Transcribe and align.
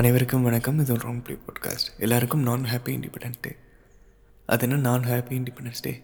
அனைவருக்கும் 0.00 0.42
வணக்கம். 0.42 0.78
இது 0.78 0.92
ஒரு 0.92 1.00
ராங் 1.00 1.22
ப்ளே 1.22 1.38
பாட்காஸ்ட் 1.46 1.88
எல்லாருக்கும் 1.98 2.42
நான் 2.42 2.64
ஹாப்பி 2.64 2.92
இண்டிபெண்டன்ஸ் 2.96 3.40
டே 3.40 3.56
அது 4.46 4.62
என்ன 4.62 4.76
நான் 4.76 5.02
ஹாப்பி 5.02 5.34
இண்டிபெண்டன்ஸ் 5.38 5.80
டே 5.80 6.02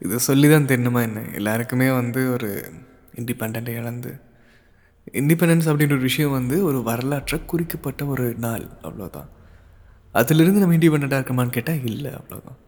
இது 0.00 0.20
சொல்லி 0.20 0.48
தான் 0.48 0.68
தெரியணுமா 0.68 1.02
என்ன? 1.02 1.20
எல்லாருக்குமே 1.32 1.90
வந்து 1.90 2.30
ஒரு 2.30 2.50
இண்டிபெண்ட்டை 3.14 3.68
இழந்து 3.68 4.12
இண்டிபெண்டன்ஸ் 5.14 5.68
அப்படின்ற 5.68 5.92
ஒரு 5.92 6.00
விஷயம் 6.00 6.30
வந்து 6.30 6.64
ஒரு 6.64 6.82
வரலாற்றை 6.82 7.40
குறிக்கப்பட்ட 7.44 8.04
ஒரு 8.06 8.34
நாள் 8.38 8.66
அவ்வளோதான் 8.82 9.30
அதிலிருந்து 10.12 10.60
நம்ம 10.60 10.74
இண்டிபெண்ட்டாக 10.74 11.20
இருக்கமான்னு 11.20 11.50
கேட்டால் 11.50 11.84
இல்லை 11.84 12.10
அவ்வளோதான் 12.10 12.58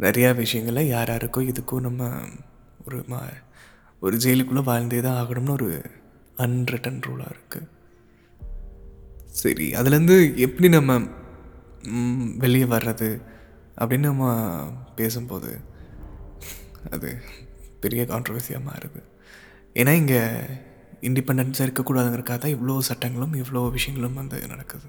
நிறையா 0.00 0.36
விஷயங்களில் 0.36 0.86
யார் 0.86 1.08
யாருக்கோ 1.08 1.40
இதுக்கும் 1.40 1.80
நம்ம 1.80 2.02
ஒரு 2.86 3.04
மா 3.08 3.20
ஒரு 4.00 4.16
ஜெயிலுக்குள்ளே 4.16 4.62
வாழ்ந்தே 4.62 5.00
தான் 5.00 5.24
ஆகணும்னு 5.24 5.52
ஒரு 5.52 5.70
அன்ரிட்டன் 6.38 7.00
ரூலாக 7.00 7.34
இருக்குது 7.34 7.76
சரி 9.40 9.66
அதுலேருந்து 9.78 10.16
எப்படி 10.46 10.68
நம்ம 10.76 10.92
வெளியே 12.44 12.66
வர்றது 12.74 13.10
அப்படின்னு 13.80 14.10
நம்ம 14.10 14.32
பேசும்போது 15.00 15.50
அது 16.94 17.10
பெரிய 17.82 18.02
கான்ட்ரவர்சியாக 18.10 18.66
மாறுது. 18.68 19.00
ஏன்னா 19.80 19.92
இங்கே 20.00 20.20
இண்டிபெண்டன்ஸாக 21.08 21.66
இருக்கக்கூடாதுங்கிறக்காக 21.66 22.38
தான் 22.44 22.54
இவ்வளோ 22.56 22.76
சட்டங்களும் 22.88 23.34
இவ்வளோ 23.42 23.62
விஷயங்களும் 23.76 24.18
வந்து 24.20 24.38
நடக்குது. 24.52 24.88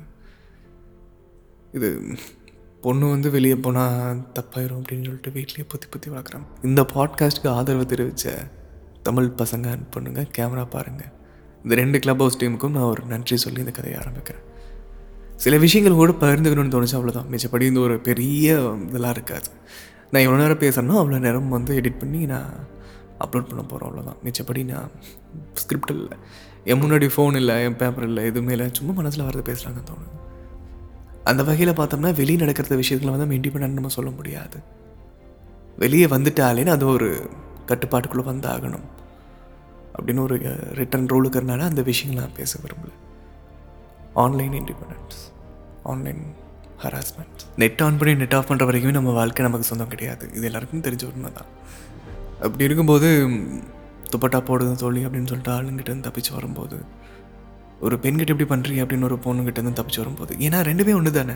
இது 1.77 1.89
பொண்ணு 2.81 3.05
வந்து 3.09 3.29
வெளியே 3.35 3.57
போனால் 3.65 4.23
தப்பாயிரும் 4.37 4.79
அப்படின்னு 4.81 5.07
சொல்லிட்டு 5.07 5.35
வீட்லேயே 5.37 5.65
புத்தி 5.71 5.87
புத்தி 5.93 6.07
வளர்க்குறாங்க. 6.11 6.47
இந்த 6.69 6.81
பாட்காஸ்ட்டுக்கு 6.95 7.55
ஆதரவு 7.57 7.85
தெரிவித்த 7.93 8.35
தமிழ் 9.07 9.29
பசங்க 9.41 9.77
பொண்ணுங்க 9.93 10.23
கேமரா 10.37 10.65
பாருங்கள் 10.75 11.13
இந்த 11.63 11.75
ரெண்டு 11.75 11.99
கிளப் 11.99 12.17
ஹவுஸ் 12.17 12.39
டீமுக்கும் 12.43 12.75
நான் 12.77 12.89
ஒரு 12.93 13.01
நன்றி 13.07 13.37
சொல்லி 13.37 13.59
இந்த 13.59 13.71
கதையை 13.71 14.01
ஆரம்பிக்கிறேன். 14.01 14.45
சில 15.35 15.57
விஷயங்கள் 15.57 15.99
கூட 16.01 16.11
பகிர்ந்துக்கணும்னு 16.11 16.73
தோணுச்சு 16.75 16.97
அவ்வளோதான் 16.97 17.29
மிச்சப்படி 17.31 17.61
இந்த 17.61 17.79
ஒரு 17.79 17.99
பெரிய 17.99 18.59
இதெல்லாம் 18.87 19.11
இருக்காது. 19.11 19.49
நான் 20.11 20.21
எவ்வளோ 20.21 20.41
நேரம் 20.41 20.61
பேசுகிறேனோ 20.63 20.99
அவ்வளோ 21.01 21.19
நேரம் 21.19 21.49
வந்து 21.49 21.81
எடிட் 21.81 21.99
பண்ணி 21.99 22.25
நான் 22.25 22.53
அப்லோட் 23.19 23.49
பண்ண 23.49 23.63
போகிறோம் 23.63 23.87
அவ்வளோதான் 23.89 24.19
மிச்சப்படி 24.25 24.65
நான் 24.65 24.89
ஸ்கிரிப்ட் 25.53 25.89
இல்லை. 25.89 26.17
என் 26.63 26.81
முன்னாடி 26.81 27.09
ஃபோன் 27.15 27.35
இல்லை 27.35 27.63
என் 27.63 27.75
பேப்பர் 27.75 28.03
இல்லை 28.03 28.25
எதுவுமே 28.25 28.51
இல்லை. 28.51 28.69
சும்மா 28.71 28.93
மனசில் 28.93 29.25
வரது 29.25 29.43
பேசுகிறாங்கன்னு 29.49 29.89
தோணுது. 29.91 30.17
அந்த 31.23 31.43
வகையில் 31.43 31.75
பார்த்தோம்னா 31.75 32.15
வெளியே 32.15 32.37
நடக்கிற 32.37 32.75
விஷயத்தில் 32.75 33.11
வந்து 33.11 33.25
நம்ம 33.25 33.39
இண்டிபெண்ட் 33.39 33.79
நம்ம 33.79 33.87
சொல்ல 33.87 34.11
முடியாது. 34.11 34.59
வெளியே 35.77 36.05
வந்துட்டாலேன்னு 36.05 36.67
அது 36.67 36.87
ஒரு 36.87 37.29
கட்டுப்பாட்டுக்குள்ளே 37.67 38.25
வந்தாகணும். 38.33 38.87
அப்படின்னு 39.99 40.23
ஒரு 40.27 40.37
ரிட்டன் 40.79 41.07
ரூல் 41.11 41.25
இருக்கிறனால 41.25 41.67
அந்த 41.71 41.81
விஷயங்கள் 41.91 42.23
நான் 42.23 42.37
பேச 42.41 42.59
விரும்பல. 42.63 42.91
Online 44.23 44.55
independence 44.61 45.19
online 45.91 46.21
harassment 46.83 47.41
net 47.63 47.81
on 47.85 47.97
பண்ணி 47.99 48.13
நெட் 48.21 48.35
ஆஃப் 48.37 48.49
பண்ணுற 48.49 48.65
வரைக்குமே 48.69 48.93
நம்ம 48.97 49.13
வாழ்க்கை 49.19 49.43
நமக்கு 49.47 49.69
சொந்தம் 49.71 49.93
கிடையாது. 49.93 50.25
இது 50.37 50.47
எல்லாருக்கும் 50.49 50.85
தெரிஞ்ச 50.87 51.03
உண்மை 51.11 51.31
தான். 51.39 51.49
அப்படி 52.45 52.67
இருக்கும்போது 52.67 53.07
துப்பட்டா 54.11 54.39
போடுது 54.49 54.75
தோழி 54.83 55.01
அப்படின்னு 55.07 55.29
சொல்லிட்டு 55.31 55.53
ஆளுங்கிட்ட 55.55 55.91
இருந்து 55.91 56.07
தப்பிச்சு 56.07 56.31
வரும்போது 56.37 56.77
ஒரு 57.85 57.95
பெண்கிட்ட 58.03 58.33
எப்படி 58.33 58.47
பண்ணுறீங்க 58.51 58.83
அப்படின்னு 58.83 59.07
ஒரு 59.09 59.17
பொண்ணுகிட்ட 59.25 59.59
இருந்து 59.59 59.77
தப்பிச்சு 59.79 60.01
வரும்போது 60.03 60.33
ஏன்னா 60.45 60.59
ரெண்டுமே 60.69 60.93
ஒன்று 60.99 61.11
தானே? 61.17 61.35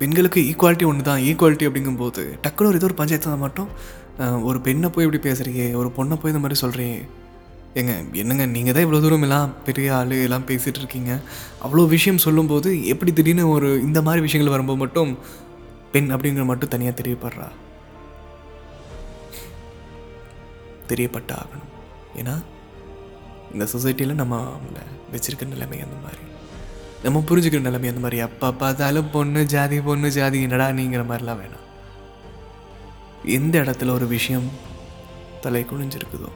பெண்களுக்கு 0.00 0.40
ஈக்குவாலிட்டி 0.50 0.84
ஒன்று 0.90 1.08
தான் 1.08 1.22
ஈக்குவாலிட்டி 1.30 1.66
அப்படிங்கும்போது 1.68 2.22
டக்குனு 2.44 2.70
ஒரு 2.70 2.78
ஏதோ 2.80 2.88
ஒரு 2.90 2.96
பஞ்சாயத்து 3.00 3.28
தான் 3.30 3.44
மட்டும். 3.46 3.70
ஒரு 4.18 4.60
பெண்ணை 4.60 4.88
போய் 4.88 5.06
இப்படி 5.06 5.20
பேசுகிறீங்க 5.28 5.62
ஒரு 5.74 5.88
பொண்ணை 5.96 6.16
போய் 6.20 6.32
இந்த 6.34 6.42
மாதிரி 6.42 6.60
சொல்கிறீங்க 6.66 6.96
ஏங்க 7.80 7.92
என்னங்க 8.12 8.44
நீங்கள் 8.46 8.74
தான் 8.74 8.84
இவ்வளோ 8.86 9.00
தூரம் 9.00 9.24
எல்லாம் 9.26 9.54
பெரிய 9.64 9.94
ஆள் 9.94 10.10
எல்லாம் 10.10 10.46
பேசிகிட்டு 10.50 10.80
இருக்கீங்க. 10.82 11.12
அவ்வளோ 11.64 11.86
விஷயம் 11.88 12.18
சொல்லும்போது 12.18 12.86
எப்படி 12.92 13.12
திடீர்னு 13.12 13.44
ஒரு 13.48 13.68
இந்த 13.82 14.02
மாதிரி 14.02 14.22
விஷயங்கள் 14.22 14.54
வரும்போது 14.54 14.78
மட்டும் 14.78 15.10
பெண் 15.92 16.10
அப்படிங்கிற 16.10 16.44
மட்டும் 16.44 16.72
தனியாக 16.74 16.94
தெரியப்படுறா? 17.00 17.48
தெரியப்பட்ட 20.88 21.32
ஆகணும். 21.40 21.68
ஏன்னா 22.20 22.34
இந்த 23.52 23.66
சொசைட்டியில் 23.72 24.20
நம்ம 24.22 24.38
அவங்கள 24.54 24.80
வச்சுருக்க 25.12 25.48
நிலைமை 25.48 25.80
அந்த 25.80 25.96
மாதிரி. 26.04 26.24
நம்ம 27.02 27.24
புரிஞ்சுக்கிற 27.28 27.60
நிலைமை 27.60 27.88
அந்த 27.88 28.00
மாதிரி. 28.00 28.20
அப்பா 28.20 28.50
பார்த்தாலும் 28.50 29.10
பொண்ணு 29.10 29.46
ஜாதி 29.46 29.80
பொண்ணு 29.80 30.10
ஜாதி 30.10 30.42
என்னடா 30.42 30.68
நீங்கிற 30.70 31.04
மாதிரிலாம் 31.10 31.40
வேணாம். 31.42 31.63
எந்த 33.36 33.54
இடத்துல 33.64 33.92
ஒரு 33.98 34.06
விஷயம் 34.06 34.48
தலை 35.44 35.62
குனிஞ்சிருக்குதோ 35.70 36.30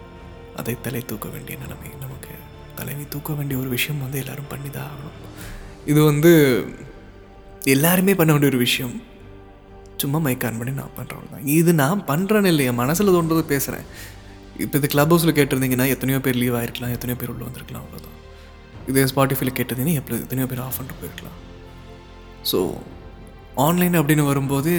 அதை 0.61 0.75
தலை 0.83 1.01
தூக்க 1.11 1.29
வேண்டிய 1.29 1.59
நிலைமை 1.63 1.91
நமக்கு 2.01 2.35
தலைவி 2.79 3.05
தூக்க 3.15 3.33
வேண்டிய 3.33 3.61
ஒரு 3.61 3.69
விஷயம் 3.69 4.01
வந்து 4.05 4.19
எல்லாரும் 4.19 4.51
பண்ணி 4.53 4.71
தான் 4.71 4.89
ஆகணும். 4.93 5.17
இது 5.87 6.01
வந்து 6.05 6.33
எல்லாருமே 7.75 8.15
பண்ண 8.15 8.33
வேண்டிய 8.33 8.51
ஒரு 8.53 8.61
விஷயம். 8.67 8.95
சும்மா 10.03 10.19
மைக் 10.27 10.45
ஆன் 10.49 10.59
பண்ணி 10.59 10.73
நான் 10.81 10.97
பண்ணுறவங்க 10.99 11.31
தான் 11.35 11.47
இது 11.59 11.71
நான் 11.83 12.05
பண்ணுறேன்னு 12.11 12.51
இல்லையா 12.53 12.73
மனசில் 12.83 13.15
தோன்றது 13.17 13.45
பேசுகிறேன் 13.55 13.87
இப்போ 14.65 14.79
இது 14.79 14.89
க்ளப் 14.93 15.13
ஹவுஸில் 15.13 15.37
கேட்டிருந்தீங்கன்னா 15.39 15.89
எத்தனையோ 15.95 16.21
பேர் 16.27 16.41
லீவ் 16.43 16.57
ஆகிருக்கலாம் 16.61 16.95
எத்தனையோ 16.97 17.19
பேர் 17.21 17.33
உள்ள 17.35 17.43
வந்திருக்கலாம் 17.49 17.85
அவ்வளோதான் 17.85 18.17
இதே 18.91 19.05
ஸ்பாட்டிஃபைல 19.13 19.53
கேட்டிருந்தீங்கன்னா 19.59 20.01
எப்படி 20.01 20.17
எத்தனையோ 20.27 20.49
பேர் 20.53 20.63
ஆஃப் 20.67 20.79
பண்ணிட்டு 20.79 21.01
போயிருக்கலாம். 21.01 21.39
ஸோ 22.51 22.59
ஆன்லைன் 23.67 23.99
அப்படின்னு 24.01 24.25
வரும்போது 24.27 24.73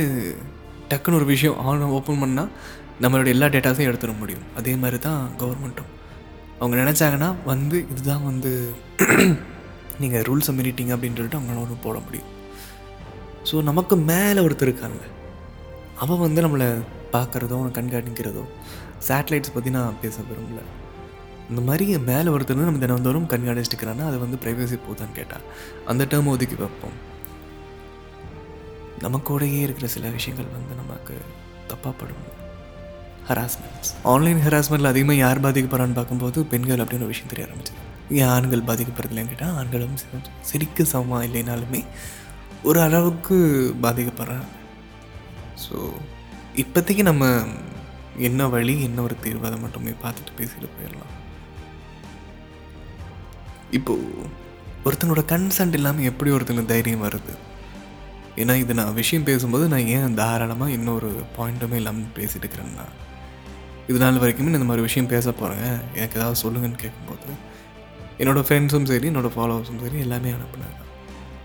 டக்குன்னு 0.91 1.19
ஒரு 1.21 1.27
விஷயம் 1.33 1.57
ஆன் 1.69 1.85
ஓப்பன் 1.97 2.21
பண்ணால் 2.23 2.51
நம்மளோட 3.03 3.27
எல்லா 3.35 3.47
டேட்டாஸையும் 3.53 3.89
எடுத்துட 3.91 4.13
முடியும். 4.21 4.45
அதே 4.59 4.73
மாதிரி 4.81 4.97
தான் 5.07 5.21
கவர்மெண்ட்டும் 5.41 5.91
அவங்க 6.59 6.75
நினச்சாங்கன்னா 6.83 7.29
வந்து 7.51 7.77
இதுதான் 7.93 8.25
வந்து 8.29 8.51
நீங்கள் 10.01 10.25
ரூல்ஸை 10.27 10.53
மீறிட்டீங்க 10.57 10.91
அப்படின்னு 10.95 11.17
சொல்லிட்டு 11.19 11.39
அவங்களால 11.39 11.63
ஒன்று 11.65 11.83
போட 11.85 11.97
முடியும். 12.07 12.29
ஸோ 13.49 13.55
நமக்கு 13.69 13.95
மேலே 14.11 14.39
ஒருத்தர் 14.47 14.69
இருக்காங்க 14.69 15.01
அவன் 16.03 16.23
வந்து 16.25 16.43
நம்மளை 16.45 16.67
பார்க்குறதோ 17.15 17.55
அவனை 17.59 17.71
கண்காணிக்கிறதோ 17.77 18.43
சேட்டலைட்ஸ் 19.07 19.55
பற்றி 19.55 19.69
நான் 19.77 19.99
பேச 20.03 20.17
விரும்பல. 20.29 20.61
இந்த 21.51 21.61
மாதிரி 21.67 21.85
மேலே 22.09 22.29
ஒருத்தர் 22.35 22.59
நம்ம 22.69 22.81
தினந்தோறும் 22.85 23.29
கண்காணிச்சிட்டு 23.33 23.75
இருக்கிறான்னா 23.75 24.07
அது 24.09 24.17
வந்து 24.25 24.39
ப்ரைவசி 24.43 24.77
போதான்னு 24.87 25.17
கேட்டால் 25.19 25.45
அந்த 25.91 26.03
டேர்ம் 26.11 26.33
ஒதுக்கி 26.33 26.57
வைப்போம். 26.63 26.97
நமக்கூடயே 28.99 29.59
இருக்கிற 29.59 29.87
சில 29.87 30.09
விஷயங்கள் 30.09 30.45
வந்து 30.45 30.75
நமக்கு 30.75 31.21
தப்பாக 31.67 31.93
படும் 31.97 32.37
ஹராஸ்மெண்ட்ஸ் 33.27 33.95
ஆன்லைன் 34.03 34.37
ஹராஸ்மெண்ட்டில் 34.37 34.85
அதிகமாக 34.85 35.19
யார் 35.19 35.41
பாதிக்கப்படுறான்னு 35.41 35.93
பார்க்கும்போது 35.93 36.45
பெண்கள் 36.45 36.77
அப்படின்னு 36.77 36.95
ஒரு 36.95 37.05
விஷயம் 37.05 37.27
தெரிய 37.27 37.47
ஆரம்பிச்சது. 37.47 38.13
ஏன் 38.13 38.27
ஆண்கள் 38.27 38.61
பாதிக்கப்படுறதுலன்னு 38.61 39.27
கேட்டால் 39.27 39.55
ஆண்களும் 39.55 39.95
சரி- 39.95 40.51
சரிக்கு 40.53 40.81
சமமாக 40.81 41.25
இல்லைனாலுமே 41.25 41.85
ஒரு 42.63 42.81
அளவுக்கு 42.81 43.35
பாதிக்கப்படுறாங்க. 43.81 44.45
ஸோ 45.55 45.91
இப்போதைக்கு 46.55 47.01
நம்ம 47.01 47.43
என்ன 48.17 48.47
வழி 48.47 48.83
என்ன 48.83 49.01
ஒரு 49.01 49.15
தீர்வு 49.19 49.45
அதை 49.45 49.59
மட்டுமே 49.59 49.89
பார்த்துட்டு 49.89 50.39
பேசிட்டு 50.39 50.65
போயிடலாம். 50.65 51.17
இப்போது 53.71 54.13
ஒருத்தனோட 54.85 55.23
கன்சென்ட் 55.27 55.73
இல்லாமல் 55.73 56.03
எப்படி 56.03 56.31
ஒருத்தனுக்கு 56.31 56.65
தைரியம் 56.65 57.03
வருது? 57.03 57.37
ஏன்னா 58.37 58.55
இது 58.55 58.73
நான் 58.73 58.93
விஷயம் 58.93 59.23
பேசும்போது 59.23 59.67
நான் 59.67 59.87
ஏன் 59.87 60.15
தாராளமாக 60.15 60.71
இன்னொரு 60.71 61.23
பாயிண்ட்டுமே 61.37 61.73
இல்லாமல் 61.73 62.13
பேசிகிட்டு 62.17 62.45
இருக்கிறேன்னா? 62.45 62.85
இது 63.87 63.99
நாள் 63.99 64.13
வரைக்குமே 64.13 64.43
நான் 64.43 64.59
இந்த 64.61 64.63
மாதிரி 64.63 64.81
விஷயம் 64.81 65.07
பேச 65.07 65.29
போகிறேங்க 65.29 65.67
எனக்கு 65.95 66.19
ஏதாவது 66.19 66.41
சொல்லுங்கன்னு 66.43 66.75
கேட்கும்போது 66.75 67.29
என்னோடய 68.19 68.43
ஃப்ரெண்ட்ஸும் 68.47 68.83
சரி 68.83 69.07
என்னோடய 69.07 69.33
ஃபாலோவர்ஸும் 69.35 69.81
சரி 69.83 69.99
எல்லாமே 69.99 70.29
அனுப்புனாங்க 70.29 70.77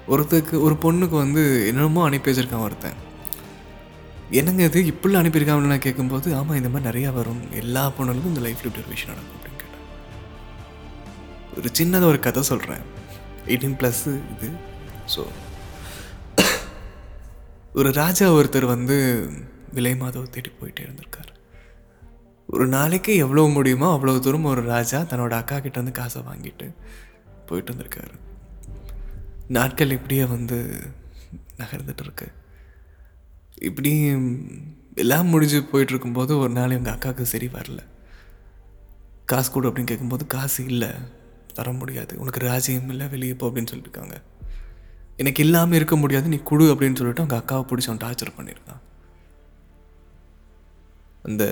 ஒருத்தருக்கு 0.08 0.60
ஒரு 0.60 0.74
பொண்ணுக்கு 0.74 1.10
வந்து 1.10 1.66
என்னென்னமோ 1.66 2.04
அனுப்பி 2.04 2.30
வச்சிருக்கான் 2.30 2.64
ஒருத்தன். 2.64 2.96
என்னங்க 4.30 4.62
இது? 4.62 4.86
இப்படிலாம் 4.86 5.22
அனுப்பியிருக்காங்கன்னு 5.22 5.72
நான் 5.74 5.78
கேட்கும்போது 5.78 6.36
ஆமாம் 6.36 6.56
இந்த 6.56 6.68
மாதிரி 6.68 6.88
நிறையா 6.90 7.12
வரும். 7.12 7.50
எல்லா 7.52 7.92
பொண்ணுகளுக்கும் 7.98 8.32
இந்த 8.34 8.40
லைஃப்பில் 8.40 8.68
இப்படி 8.70 8.84
ஒரு 8.84 8.88
விஷயம் 8.88 9.14
நடக்கும் 9.14 9.36
அப்படின்னு 9.38 9.60
கேட்டேன். 9.62 9.86
ஒரு 11.58 11.70
சின்னதாக 11.78 12.04
ஒரு 12.04 12.20
கதை 12.20 12.42
சொல்கிறேன் 12.42 12.84
எயிட்டீன் 13.46 13.76
ப்ளஸ்ஸு 13.80 14.20
இது. 14.34 14.50
ஸோ 15.14 15.22
ஒரு 17.74 17.92
ராஜா 17.92 18.32
ஒருத்தர் 18.32 18.64
வந்து 18.64 18.96
விலை 19.72 19.92
மாதவ 19.92 20.28
தேடி 20.30 20.50
போயிட்டே 20.50 20.82
இருந்திருக்காரு. 20.84 21.32
ஒரு 22.46 22.66
நாளைக்கு 22.66 23.16
எவ்வளோ 23.16 23.48
முடியுமோ 23.48 23.88
அவ்வளோ 23.96 24.18
தூரம் 24.18 24.44
ஒரு 24.44 24.62
ராஜா 24.62 25.00
தன்னோட 25.00 25.30
அக்கா 25.30 25.56
கிட்ட 25.58 25.78
இருந்து 25.78 25.92
காசை 25.92 26.22
வாங்கிட்டு 26.22 26.66
போயிட்டு 27.46 27.72
வந்திருக்காரு. 27.72 28.14
நாட்கள் 29.48 29.90
இப்படியே 29.90 30.24
வந்து 30.24 30.58
நகர்ந்துட்டு 31.58 32.04
இருக்கு 32.06 32.28
இப்படி 33.60 33.92
எல்லாம் 34.94 35.26
முடிஞ்சு 35.26 35.58
போயிட்டு 35.64 35.92
இருக்கும்போது 35.92 36.38
ஒரு 36.38 36.52
நாள் 36.52 36.70
எங்கள் 36.70 36.94
அக்காவுக்கு 36.94 37.22
சரி 37.22 37.46
வரல. 37.46 37.80
காசு 39.24 39.50
கொடு 39.52 39.70
அப்படின்னு 39.70 39.92
கேட்கும்போது 39.92 40.26
காசு 40.26 40.64
இல்லை 40.64 40.90
தர 41.52 41.72
முடியாது. 41.72 42.18
உனக்கு 42.18 42.40
ராஜ்யம் 42.40 42.88
இல்லை 42.88 43.08
வெளியே 43.08 43.34
போ 43.34 43.50
அப்படின்னு 43.50 43.72
சொல்லியிருக்காங்க 43.72 44.16
எனக்கு 45.22 45.42
இல்லாமல் 45.44 45.78
இருக்க 45.78 45.96
முடியாது 45.96 46.32
நீ 46.32 46.38
கொடு 46.50 46.64
அப்படின்னு 46.72 46.98
சொல்லிட்டு 47.00 47.22
அவங்க 47.22 47.38
அக்காவை 47.40 47.64
பிடிச்சி 47.68 47.88
அவன் 47.90 48.02
டார்ச்சர் 48.04 48.36
பண்ணியிருக்கான். 48.38 48.82
அந்த 51.28 51.44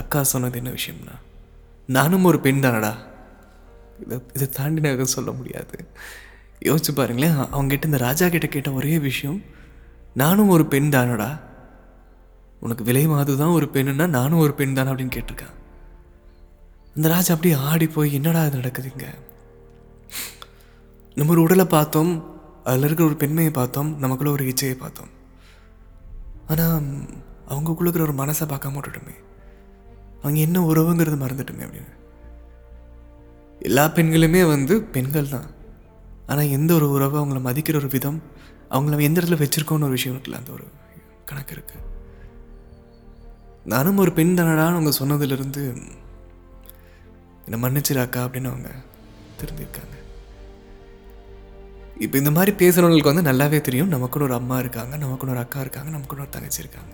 அக்கா 0.00 0.20
சொன்னது 0.32 0.58
என்ன 0.60 0.70
விஷயம்னா 0.70 1.14
நானும் 1.96 2.26
ஒரு 2.30 2.38
பெண் 2.46 2.64
தானடா. 2.64 2.92
இதை 4.04 4.16
இதை 4.34 4.46
தாண்டி 4.48 4.80
நான் 4.80 4.96
எதுவும் 4.96 5.14
சொல்ல 5.16 5.30
முடியாது. 5.30 5.76
யோசிச்சு 6.66 6.92
பாருங்களேன் 6.94 7.38
அவங்ககிட்ட 7.54 7.90
இந்த 7.90 8.00
ராஜா 8.06 8.26
கிட்ட 8.28 8.46
கேட்ட 8.46 8.70
ஒரே 8.72 8.94
விஷயம் 8.98 9.38
நானும் 10.22 10.52
ஒரு 10.56 10.66
பெண் 10.66 10.92
தானடா. 10.94 11.30
உனக்கு 12.64 12.84
விலை 12.84 13.04
மாது 13.06 13.32
தான் 13.36 13.56
ஒரு 13.58 13.66
பெண்ணுன்னா 13.74 14.06
நானும் 14.18 14.42
ஒரு 14.44 14.54
பெண் 14.60 14.76
தானே 14.78 14.90
அப்படின்னு 14.90 15.16
கேட்டிருக்கான். 15.16 15.56
அந்த 16.96 17.08
ராஜா 17.14 17.34
அப்படியே 17.34 17.56
ஆடி 17.70 17.86
போய் 17.86 18.16
என்னடா 18.18 18.40
இது 18.46 18.60
நடக்குதுங்க 18.60 19.08
நம்ம 21.16 21.32
ஒரு 21.32 21.42
உடலை 21.42 21.66
பார்த்தோம் 21.76 22.12
அதில் 22.68 22.82
இருக்கிற 22.82 23.08
ஒரு 23.08 23.16
பெண்மையை 23.16 23.52
பார்த்தோம் 23.52 23.98
நமக்குள்ள 23.98 24.32
ஒரு 24.32 24.44
இச்சையை 24.44 24.76
பார்த்தோம். 24.78 25.10
ஆனால் 26.46 26.86
அவங்களுக்குள்ள 27.48 27.86
இருக்கிற 27.86 28.06
ஒரு 28.08 28.14
மனசை 28.22 28.46
பார்க்காம 28.48 28.76
விட்டுட்டுமே. 28.78 29.14
அவங்க 30.22 30.38
என்ன 30.40 30.60
உறவுங்கிறது 30.60 31.18
மறந்துட்டுமே 31.24 31.64
அப்படின்னு. 31.66 31.94
எல்லா 33.60 33.84
பெண்களுமே 33.88 34.48
வந்து 34.48 34.82
பெண்கள் 34.82 35.28
தான். 35.28 35.48
ஆனால் 36.26 36.48
எந்த 36.48 36.74
ஒரு 36.74 36.90
உறவு 36.90 37.16
அவங்கள 37.20 37.40
மதிக்கிற 37.44 37.76
ஒரு 37.76 37.88
விதம் 37.88 38.22
அவங்கள 38.70 39.02
எந்த 39.02 39.20
இடத்துல 39.20 39.38
வச்சிருக்கோன்னு 39.42 39.88
ஒரு 39.88 39.96
விஷயம் 39.98 40.14
இருக்குல்ல 40.14 40.40
அந்த 40.40 40.52
ஒரு 40.52 40.66
கணக்கு 41.24 41.54
இருக்குது 41.54 41.84
நானும் 43.64 43.98
ஒரு 43.98 44.12
பெண் 44.12 44.36
தானடான்னு 44.38 44.76
அவங்க 44.76 44.92
சொன்னதுலேருந்து 44.98 45.62
என்னை 47.44 47.58
மன்னிச்சிடாக்கா 47.62 48.20
அப்படின்னு 48.24 48.50
அவங்க 48.52 48.70
திருந்திருக்காங்க 49.40 49.97
இப்போ 52.04 52.16
இந்த 52.18 52.30
மாதிரி 52.36 52.52
பேசுகிறவங்களுக்கு 52.60 53.12
வந்து 53.12 53.28
நல்லாவே 53.28 53.58
தெரியும். 53.68 53.92
நமக்குன்னு 53.94 54.26
ஒரு 54.28 54.36
அம்மா 54.40 54.56
இருக்காங்க 54.62 54.94
நமக்குன்னு 55.04 55.34
ஒரு 55.34 55.42
அக்கா 55.44 55.60
இருக்காங்க 55.64 55.90
நமக்குன்னு 55.94 56.24
ஒரு 56.24 56.34
தங்கச்சி 56.36 56.60
இருக்காங்க. 56.64 56.92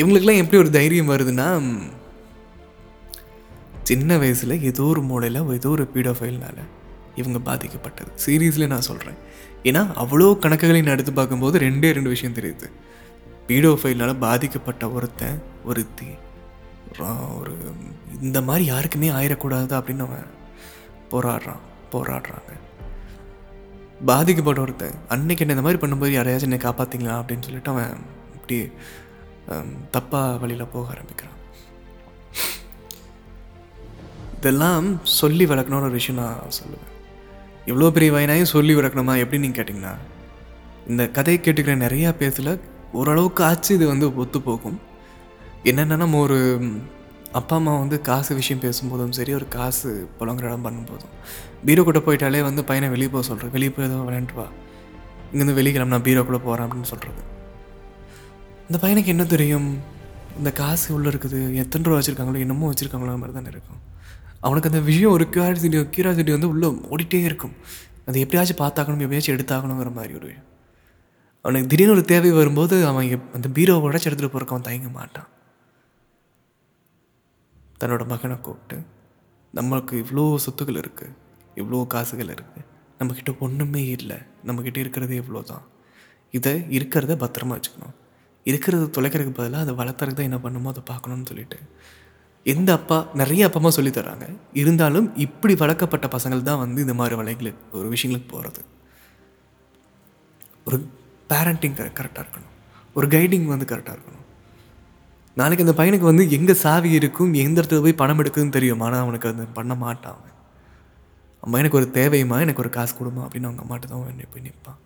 இவங்களுக்கெல்லாம் 0.00 0.42
எப்படி 0.42 0.58
ஒரு 0.62 0.70
தைரியம் 0.76 1.12
வருதுன்னா 1.12 1.48
சின்ன 3.90 4.18
வயசில் 4.22 4.54
ஏதோ 4.70 4.84
ஒரு 4.92 5.00
மூலையில் 5.10 5.40
ஏதோ 5.58 5.68
ஒரு 5.76 5.84
பீடோஃபைல்னால 5.94 6.58
இவங்க 7.20 7.38
பாதிக்கப்பட்டது. 7.48 8.10
சீரியஸில் 8.24 8.70
நான் 8.72 8.88
சொல்கிறேன் 8.88 9.18
ஏன்னா 9.68 9.82
அவ்வளோ 10.02 10.28
கணக்குகளை 10.44 10.80
நான் 10.82 10.96
எடுத்து 10.96 11.12
பார்க்கும்போது 11.12 11.56
ரெண்டே 11.66 11.88
ரெண்டு 11.96 12.12
விஷயம் 12.14 12.36
தெரியுது. 12.38 12.68
பீடோஃபைல்னால 13.48 14.12
பாதிக்கப்பட்ட 14.26 14.84
ஒருத்தன் 14.96 15.40
ஒருத்தி 15.70 16.10
ஒரு 17.40 17.54
இந்த 18.26 18.38
மாதிரி 18.48 18.64
யாருக்குமே 18.72 19.08
ஆயிடக்கூடாது 19.18 19.74
அப்படின்னு 19.78 20.06
அவன் 20.06 20.28
போராடுறான் 21.12 21.62
போராடுறாங்க. 21.92 22.50
பாதிக்கப்பட்ட 24.10 24.60
ஒருத்தன் 24.64 24.98
அன்னைக்கு 25.14 25.42
என்ன 25.44 25.54
இந்த 25.56 25.64
மாதிரி 25.66 25.80
பண்ணும்போது 25.82 26.16
யாரையாச்சும் 26.16 26.48
என்னை 26.48 26.60
காப்பாற்றிங்களா 26.62 27.16
அப்படின்னு 27.20 27.46
சொல்லிட்டு 27.48 27.72
அவன் 27.74 27.92
இப்படி 28.36 28.58
தப்பாக 29.96 30.38
வழியில் 30.42 30.72
போக 30.74 30.86
ஆரம்பிக்கிறான். 30.94 31.36
இதெல்லாம் 34.38 34.86
சொல்லி 35.20 35.44
வளர்க்கணும்னு 35.50 35.88
ஒரு 35.88 35.98
விஷயம் 35.98 36.20
நான் 36.22 36.54
சொல்லுவேன். 36.58 36.86
இவ்வளோ 37.70 37.90
பெரிய 37.96 38.10
வயனாயும் 38.14 38.52
சொல்லி 38.54 38.74
வளர்க்கணுமா? 38.78 39.14
எப்படி 39.22 39.40
நீங்கள் 39.42 39.58
கேட்டிங்கன்னா 39.58 39.94
இந்த 40.90 41.02
கதையை 41.16 41.38
கேட்டுக்கிற 41.40 41.74
நிறையா 41.86 42.10
பேர்த்தில் 42.20 42.52
ஓரளவுக்கு 43.00 43.42
ஆச்சு 43.48 43.70
இது 43.78 43.86
வந்து 43.92 44.06
ஒத்து 44.22 44.38
போகும். 44.46 44.78
என்னென்னா 45.70 45.96
நம்ம 46.02 46.20
ஒரு 46.26 46.38
அப்பா 47.38 47.56
அம்மா 47.58 47.72
வந்து 47.82 47.96
காசு 48.08 48.32
விஷயம் 48.38 48.62
பேசும்போதும் 48.64 49.12
சரி 49.18 49.32
ஒரு 49.38 49.46
காசு 49.56 49.90
புலங்குற 50.18 50.46
இடம் 50.48 50.64
பண்ணும்போதும். 50.66 51.12
பீரோ 51.66 51.82
கூட 51.88 51.98
போயிட்டாலே 52.06 52.40
வந்து 52.48 52.62
பையனை 52.70 52.88
வெளியே 52.94 53.10
போக 53.12 53.22
சொல்கிறேன் 53.28 53.52
வெளியே 53.56 53.70
போய் 53.74 53.86
எதுவும் 53.88 54.06
விளையாண்டு 54.08 54.36
வா. 54.38 54.46
இங்கேருந்து 55.30 55.56
வெளியே 55.58 55.72
கிளம்பு 55.76 55.94
நான் 55.94 56.06
பீரோக்குள்ளே 56.08 56.40
போகிறேன் 56.46 56.66
அப்படின்னு 56.66 56.90
சொல்கிறது 56.92 57.22
இந்த 58.68 58.78
பையனுக்கு 58.82 59.12
என்ன 59.14 59.24
தெரியும்? 59.34 59.70
இந்த 60.40 60.50
காசு 60.62 60.86
உள்ளே 60.96 61.08
இருக்குது. 61.12 61.38
எத்தனை 61.62 61.84
ரூபா 61.86 61.96
வச்சுருக்காங்களோ 62.00 62.42
என்னமோ 62.46 62.68
வச்சுருக்காங்களோ 62.72 63.16
மாதிரி 63.22 63.36
தானே 63.38 63.50
இருக்கும். 63.54 63.80
அவனுக்கு 64.46 64.70
அந்த 64.70 64.80
விஷயம் 64.90 65.14
ஒரு 65.16 65.24
கியூரியாசிட்டி 65.34 65.80
கியூரியாசிட்டி 65.94 66.32
வந்து 66.36 66.52
உள்ளே 66.52 66.68
ஓடிட்டே 66.94 67.20
இருக்கும். 67.30 67.54
அது 68.08 68.22
எப்படியாச்சும் 68.24 68.60
பார்த்தாக்கணும் 68.64 69.04
எப்படியாச்சும் 69.06 69.36
எடுத்தாகணுங்கிற 69.36 69.92
மாதிரி 69.98 70.14
ஒரு 70.20 70.30
அவனுக்கு 71.44 71.70
திடீர்னு 71.72 71.94
ஒரு 71.96 72.04
தேவை 72.12 72.30
வரும்போது 72.38 72.76
அவன் 72.88 73.06
அந்த 73.36 73.48
பீரோவை 73.58 73.84
உடச்சி 73.88 74.08
எடுத்துகிட்டு 74.08 74.34
போகிறக்கு 74.34 74.54
அவன் 74.54 74.68
தயங்க 74.68 74.90
மாட்டான். 74.98 75.28
தன்னோட 77.80 78.04
மகனை 78.06 78.36
கூப்பிட்டு 78.40 78.78
நம்மளுக்கு 79.54 79.94
இவ்வளோ 80.02 80.24
சொத்துக்கள் 80.44 80.80
இருக்குது 80.82 81.14
இவ்வளோ 81.56 81.86
காசுகள் 81.86 82.32
இருக்குது 82.34 82.66
நம்மக்கிட்ட 82.98 83.32
ஒன்றுமே 83.38 83.82
இல்லை 83.96 84.18
நம்மக்கிட்ட 84.46 84.78
இருக்கிறது 84.84 85.14
இவ்வளோ 85.22 85.42
தான் 85.42 85.64
இதை 86.34 86.52
இருக்கிறத 86.78 87.12
பத்திரமா 87.22 87.54
வச்சுக்கணும். 87.56 87.94
இருக்கிறத 88.46 88.84
தொலைக்கிறதுக்கு 88.96 89.38
பதிலாக 89.38 89.64
அதை 89.64 89.72
வளர்த்துறதுக்கு 89.80 90.28
என்ன 90.28 90.38
பண்ணுமோ 90.40 90.68
அதை 90.68 90.82
பார்க்கணும்னு 90.90 91.26
சொல்லிட்டு. 91.26 91.58
எந்த 92.46 92.70
அப்பா 92.72 92.98
நிறைய 93.14 93.46
அப்பா 93.46 93.58
அம்மா 93.60 93.70
சொல்லித் 93.70 93.96
தராங்க 93.98 94.26
இருந்தாலும் 94.52 95.08
இப்படி 95.16 95.54
வளர்க்கப்பட்ட 95.54 96.06
பசங்கள் 96.16 96.46
தான் 96.48 96.62
வந்து 96.64 96.80
இந்த 96.80 96.94
மாதிரி 96.94 97.16
வலைகளுக்கு 97.20 97.76
ஒரு 97.78 97.88
விஷயங்களுக்கு 97.94 98.28
போகிறது 98.28 98.62
ஒரு 100.64 100.78
பேரண்டிங் 101.28 101.76
கரெக்டாக 101.78 102.24
இருக்கணும். 102.24 102.54
ஒரு 102.96 103.06
கைடிங் 103.06 103.46
வந்து 103.46 103.66
கரெக்டாக 103.72 103.94
இருக்கணும். 103.96 104.19
நாளைக்கு 105.36 105.64
அந்த 105.66 105.74
பையனுக்கு 105.82 106.10
வந்து 106.10 106.30
எங்கே 106.30 106.54
சாவி 106.54 106.90
இருக்கும் 106.90 107.32
எந்த 107.44 107.62
இடத்துல 107.62 107.82
போய் 107.82 108.00
பணம் 108.02 108.20
எடுக்குதுன்னு 108.22 108.56
தெரியும். 108.58 108.80
ஆனால் 108.80 109.00
அவனுக்கு 109.00 109.28
அது 109.28 109.46
பண்ண 109.58 109.74
மாட்டான் 109.74 110.20
அம்மா 111.44 111.58
எனக்கு 111.58 111.78
ஒரு 111.80 111.90
தேவையுமா 111.94 112.38
எனக்கு 112.44 112.62
ஒரு 112.62 112.70
காசு 112.70 112.94
கொடுமா 112.94 113.22
அப்படின்னு 113.26 113.48
அவங்க 113.48 113.62
அம்மாட்ட 113.64 113.86
தான் 113.90 114.02
போய் 114.32 114.44
நிற்பான் 114.46 114.78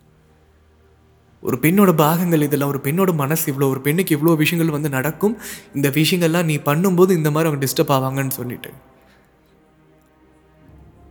ஒரு 1.43 1.57
பெண்ணோட 1.63 1.93
பாகங்கள் 1.97 2.45
இதெல்லாம் 2.47 2.69
ஒரு 2.69 2.81
பெண்ணோட 2.85 3.15
மனசு 3.15 3.53
இவ்வளோ 3.53 3.69
ஒரு 3.69 3.81
பெண்ணுக்கு 3.81 4.17
இவ்வளோ 4.17 4.37
விஷயங்கள் 4.43 4.75
வந்து 4.77 4.89
நடக்கும். 4.89 5.35
இந்த 5.75 5.89
விஷயங்கள்லாம் 5.89 6.49
நீ 6.51 6.57
பண்ணும்போது 6.69 7.11
இந்த 7.21 7.31
மாதிரி 7.35 7.51
அவங்க 7.51 7.61
டிஸ்டர்ப் 7.65 7.95
ஆவாங்கன்னு 7.97 8.37
சொல்லிட்டு. 8.41 8.71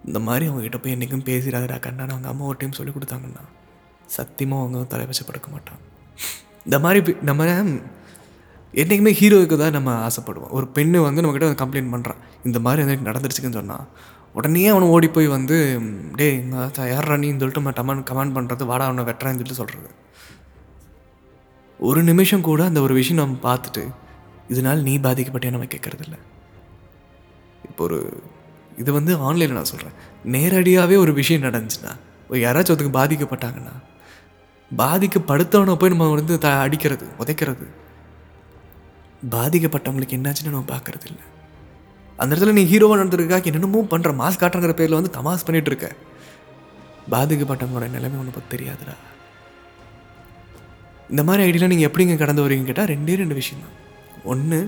இந்த 0.05 0.19
மாதிரி 0.27 0.45
அவங்ககிட்ட 0.49 0.79
போய் 0.83 0.95
என்றைக்கும் 0.95 1.27
பேசிடாதடா 1.29 1.77
கண்ணான்னு 1.85 2.13
அவங்க 2.15 2.29
அம்மா 2.31 2.45
ஒரு 2.45 2.57
டைம் 2.59 2.77
சொல்லி 2.79 2.93
கொடுத்தாங்கன்னா 2.93 3.43
சத்தியமாக 4.15 4.63
அவங்க 4.63 4.79
தலை 4.93 5.05
வச்சு 5.05 5.25
படுக்க 5.25 5.77
இந்த 6.65 6.77
மாதிரி 6.85 7.15
நம்ம 7.29 7.45
என்றைக்குமே 8.73 9.11
ஹீரோவுக்கு 9.11 9.57
தான் 9.57 9.71
நம்ம 9.71 10.07
ஆசைப்படுவோம். 10.07 10.49
ஒரு 10.49 10.65
பெண்ணு 10.75 10.97
வந்து 10.97 11.21
நம்மக்கிட்ட 11.21 11.47
வந்து 11.49 11.61
கம்ப்ளைண்ட் 11.63 11.93
பண்ணுறான் 11.93 12.21
இந்த 12.43 12.59
மாதிரி 12.59 12.81
வந்து 12.81 12.93
எனக்கு 12.93 13.09
நடந்துருச்சுன்னு 13.11 13.53
சொன்னால் 13.53 13.85
உடனே 14.33 14.67
அவனை 14.67 14.87
ஓடி 14.87 15.07
போய் 15.07 15.27
வந்து 15.27 15.57
டேய் 16.15 16.37
யார் 16.91 17.19
நீன்னு 17.19 17.41
சொல்லிட்டு 17.41 17.61
நம்ம 17.61 17.73
டமான் 17.79 18.07
கமெண்ட் 18.11 18.35
பண்ணுறது 18.37 18.65
வாடா 18.65 18.85
அவனை 18.85 19.03
வெட்டுறான்னு 19.03 19.39
சொல்லிட்டு 19.39 19.53
சொல்கிறது 19.53 19.89
ஒரு 21.79 22.03
நிமிஷம் 22.03 22.41
கூட 22.41 22.63
அந்த 22.63 22.81
ஒரு 22.81 22.93
விஷயம் 22.93 23.21
நம்ம 23.23 23.37
பார்த்துட்டு 23.43 23.83
இதனால் 24.47 24.81
நீ 24.81 24.97
பாதிக்கப்பட்டே 24.97 25.49
நம்ம 25.49 25.65
கேட்கறதில்ல. 25.65 26.17
இப்போ 27.63 27.83
ஒரு 27.83 27.99
இது 28.77 28.91
வந்து 28.93 29.17
ஆன்லைனில் 29.17 29.55
நான் 29.55 29.71
சொல்கிறேன் 29.73 29.95
நேரடியாகவே 30.25 30.95
ஒரு 30.95 31.13
விஷயம் 31.13 31.43
நடந்துச்சுன்னா 31.43 31.93
யாராச்சும் 32.37 32.75
அதுக்கு 32.75 32.97
பாதிக்கப்பட்டாங்கன்னா 32.99 33.73
பாதிக்கப்படுத்தவனை 34.71 35.75
போய் 35.75 35.89
நம்ம 35.89 36.09
வந்து 36.09 36.37
த 36.37 36.49
அடிக்கிறது 36.59 37.05
உதைக்கிறது 37.19 37.65
பாதிக்கப்பட்டவங்களுக்கு 39.35 40.17
என்னாச்சுன்னு 40.17 40.53
நம்ம 40.53 40.69
பார்க்கறது 40.73 41.07
இல்லை 41.11 41.25
அந்த 42.19 42.29
இடத்துல 42.33 42.55
நீ 42.57 42.63
ஹீரோவாக 42.71 42.99
நடந்திருக்காக்கு 43.01 43.49
என்னென்னமோ 43.51 43.79
பண்ணுற 43.93 44.11
மாஸ் 44.19 44.39
காட்டுறங்கிற 44.41 44.73
பேரில் 44.79 44.97
வந்து 44.99 45.15
தமாஸ் 45.17 45.45
பண்ணிட்டு 45.47 45.71
இருக்க. 45.71 45.87
பாதிக்கப்பட்டவங்களோட 47.13 47.87
நிலைமை 47.95 48.17
உனக்கு 48.23 48.41
தெரியாதுடா. 48.53 48.95
இந்த 51.11 51.21
மாதிரி 51.27 51.45
ஐடியெலாம் 51.47 51.73
நீங்கள் 51.73 51.89
எப்படிங்க 51.89 52.15
கடந்து 52.21 52.45
வரீங்க 52.45 52.67
கேட்டால் 52.69 52.91
ரெண்டே 52.93 53.15
ரெண்டு 53.21 53.35
விஷயம் 53.39 53.63
தான் 53.65 53.77
ஒன்று 54.33 54.59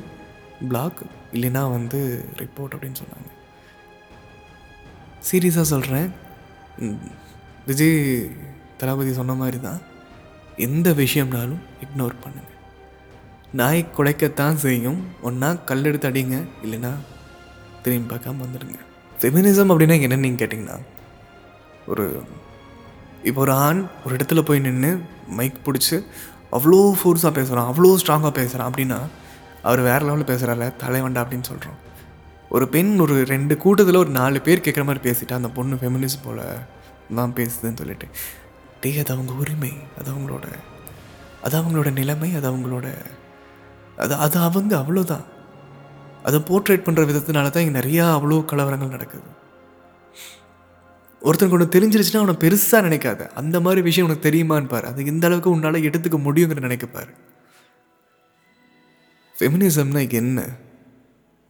பிளாக் 0.72 1.00
இல்லைன்னா 1.36 1.64
வந்து 1.76 2.00
ரிப்போர்ட் 2.42 2.76
அப்படின்னு 2.76 3.02
சொன்னாங்க. 3.04 3.30
சீரியஸாக 5.30 5.68
சொல்கிறேன் 5.74 6.10
விஜய் 7.70 7.96
தளபதி 8.82 9.14
சொன்ன 9.20 9.36
மாதிரி 9.44 9.60
தான் 9.68 9.80
எந்த 10.68 10.90
விஷயம்னாலும் 11.04 11.64
இக்னோர் 11.86 12.22
பண்ணுங்கள் 12.26 12.55
நாய் 13.60 13.82
குலைக்கத்தான் 13.98 14.58
செய்யும். 14.66 15.00
ஒன்றா 15.28 15.50
கல் 15.70 15.88
எடுத்து 15.90 16.08
அடிங்க. 16.10 16.38
இல்லைன்னா 16.66 16.92
திரும்பி 17.84 18.08
பார்க்காம 18.14 18.42
வந்துடுங்க. 18.46 18.78
ஃபெமினிசம் 19.16 19.72
அப்படின்னா 19.72 19.96
என்னன்னு 20.06 20.26
நீங்கள் 20.26 20.42
கேட்டிங்கன்னா 20.42 20.78
ஒரு 21.92 22.06
இப்போ 23.30 23.40
ஒரு 23.42 23.54
ஆண் 23.66 23.82
ஒரு 24.06 24.14
இடத்துல 24.18 24.42
போய் 24.48 24.64
நின்று 24.66 24.90
மைக் 25.38 25.60
பிடிச்சி 25.68 25.98
அவ்வளோ 26.58 26.80
ஃபோர்ஸாக 27.00 27.32
பேசுகிறான் 27.38 27.70
அவ்வளோ 27.72 27.92
ஸ்ட்ராங்காக 28.02 28.34
பேசுகிறான் 28.40 28.70
அப்படின்னா 28.72 29.00
அவர் 29.64 29.82
வேறு 29.88 30.06
லெவலில் 30.08 30.30
பேசுகிறால 30.32 30.66
தலைவண்டா 30.84 31.22
அப்படின்னு 31.24 31.50
சொல்கிறோம் 31.52 31.78
ஒரு 32.56 32.66
பெண் 32.76 32.92
ஒரு 33.00 33.16
ரெண்டு 33.34 33.54
கூட்டத்தில் 33.64 34.02
ஒரு 34.04 34.12
நாலு 34.20 34.40
பேர் 34.48 34.66
கேட்குற 34.66 34.84
மாதிரி 34.90 35.04
பேசிட்டா 35.08 35.40
அந்த 35.40 35.50
பொண்ணு 35.58 35.78
ஃபெமினிஸ்ட் 35.82 36.24
போல் 36.26 36.44
தான் 37.20 37.36
பேசுதுன்னு 37.40 37.80
சொல்லிட்டு 37.82 38.08
டேய் 38.84 39.02
அது 39.04 39.14
அவங்க 39.16 39.34
உரிமை 39.44 39.74
அது 40.00 40.08
அவங்களோட 40.14 40.46
அது 41.44 41.56
அவங்களோட 41.62 41.90
நிலைமை 41.94 42.30
அது 42.40 42.48
அவங்களோட 42.52 42.88
அது 43.98 44.14
அது 44.16 44.38
அவங்க 44.40 44.78
அவ்வளோதான். 44.78 45.26
அதை 46.24 46.40
போர்ட்ரேட் 46.40 46.86
பண்ணுற 46.86 47.02
விதத்தினால 47.10 47.50
தான் 47.50 47.64
இங்கே 47.64 47.80
நிறையா 47.80 48.06
அவ்வளோ 48.18 48.38
கலவரங்கள் 48.52 48.96
நடக்குது. 48.96 49.30
ஒருத்தனுக்கு 51.22 51.58
ஒன்று 51.58 51.76
தெரிஞ்சிருச்சுன்னா 51.76 52.22
அவனை 52.24 52.36
பெருசாக 52.36 52.82
நினைக்காத. 52.88 53.28
அந்த 53.34 53.60
மாதிரி 53.60 53.82
விஷயம் 53.82 54.08
உனக்கு 54.10 54.30
தெரியுமான்னு 54.30 54.68
பாரு. 54.68 54.88
அது 54.88 55.06
இந்த 55.06 55.28
அளவுக்கு 55.28 55.50
உன்னால் 55.50 55.86
எடுத்துக்க 55.90 56.18
முடியுங்கிற 56.28 56.62
நினைக்கப்பார் 56.68 57.14
ஃபெமினிசம்னா 59.36 60.10
என்ன? 60.10 60.42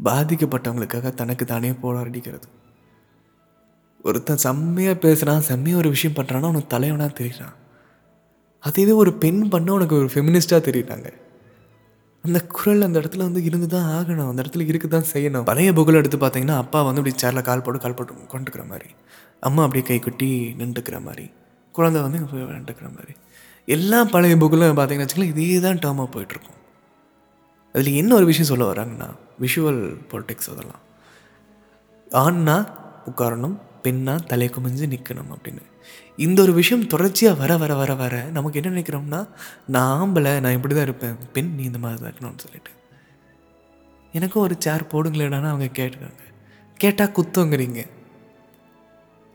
பாதிக்கப்பட்டவங்களுக்காக 0.04 1.14
தனக்கு 1.14 1.46
தானே 1.46 1.72
போராடிக்கிறது. 1.72 2.48
ஒருத்தன் 4.04 4.38
செம்மையாக 4.38 5.00
பேசுகிறான் 5.00 5.42
செம்மையாக 5.42 5.82
ஒரு 5.82 5.90
விஷயம் 5.90 6.16
பண்ணுறான்னா 6.16 6.48
உனக்கு 6.48 6.68
தலைவனாக 6.68 7.14
தெரியுறான். 7.20 7.56
அதுவே 8.60 8.92
ஒரு 8.92 9.14
பெண் 9.14 9.50
பண்ண 9.50 9.74
உனக்கு 9.74 9.96
ஒரு 9.96 10.10
ஃபெமினிஸ்டாக 10.14 10.62
தெரியுறாங்க. 10.70 11.10
அந்த 12.26 12.40
குரல் 12.58 12.86
அந்த 12.88 12.98
இடத்துல 13.02 13.26
வந்து 13.28 13.42
இருந்து 13.44 13.68
தான் 13.76 13.88
ஆகணும். 13.98 14.30
அந்த 14.32 14.40
இடத்துல 14.44 14.66
இருக்க 14.72 14.88
தான் 14.88 15.10
செய்யணும். 15.14 15.46
பழைய 15.50 15.74
புகழ் 15.74 16.00
எடுத்து 16.02 16.18
பார்த்தீங்கன்னா 16.18 16.58
அப்பா 16.64 16.80
வந்து 16.82 17.02
அப்படி 17.02 17.16
சேரில் 17.24 17.48
கால் 17.50 17.64
போட்டு 17.66 17.80
கால் 17.84 17.98
போட்டு 17.98 18.14
கொண்டுக்கிற 18.34 18.64
மாதிரி. 18.72 18.90
அம்மா 19.48 19.64
அப்படியே 19.64 19.86
கை 19.90 20.00
குட்டி 20.00 20.30
நின்றுக்கிற 20.60 21.00
மாதிரி. 21.08 21.26
குழந்தை 21.76 22.02
வந்து 22.02 22.18
இங்க 22.20 22.30
போய் 22.32 22.44
விளையாண்டுக்கிற 22.44 22.88
மாதிரி. 22.98 23.14
எல்லாம் 23.68 24.10
பழைய 24.10 24.36
புக்கில் 24.42 24.66
பார்த்தீங்கன்னு 24.80 25.06
வச்சுக்கலாம் 25.06 25.34
இதே 25.34 25.60
தான் 25.66 25.82
டேர்மாக 25.86 26.10
போயிட்டுருக்கும். 26.16 26.60
அதில் 27.76 28.00
என்ன 28.02 28.12
ஒரு 28.16 28.26
விஷயம் 28.26 28.50
சொல்ல 28.52 28.66
வராங்கன்னா 28.74 29.10
விஷுவல் 29.44 29.82
பொலிட்டிக்ஸ் 30.12 30.52
அதெல்லாம். 30.54 30.84
ஆண்னா 32.08 32.58
உட்காரணும் 33.12 33.58
பெண்ணாக 33.86 34.26
தலை 34.32 34.48
குமிஞ்சு 34.56 34.86
நிற்கணும் 34.94 35.32
அப்படின்னு. 35.34 35.64
இந்த 36.26 36.40
ஒரு 36.46 36.54
விஷயம் 36.60 36.88
தொடர்ச்சியாக 36.94 37.40
வர 37.42 37.52
வர 37.62 37.74
வர 37.82 37.94
வர 38.02 38.16
நமக்கு 38.38 38.60
என்ன 38.60 38.72
நினைக்கிறோம்னா 38.76 39.20
நான் 39.76 39.94
ஆம்பளை 40.02 40.34
நான் 40.44 40.58
இப்படி 40.58 40.74
தான் 40.74 40.88
இருப்பேன். 40.90 41.18
பெண் 41.36 41.52
நீ 41.58 41.64
இந்த 41.64 41.80
மாதிரி 41.84 42.02
தான் 42.02 42.12
இருக்கணும்னு 42.12 42.44
சொல்லிட்டு. 42.46 42.72
எனக்கும் 44.18 44.44
ஒரு 44.44 44.56
சேர் 44.66 44.92
போடுங்களேடான்னு 44.92 45.52
அவங்க 45.54 45.70
கேட்டுருக்காங்க. 45.80 46.24
கேட்டால் 46.80 47.16
குத்தங்கிறீங்க. 47.18 47.82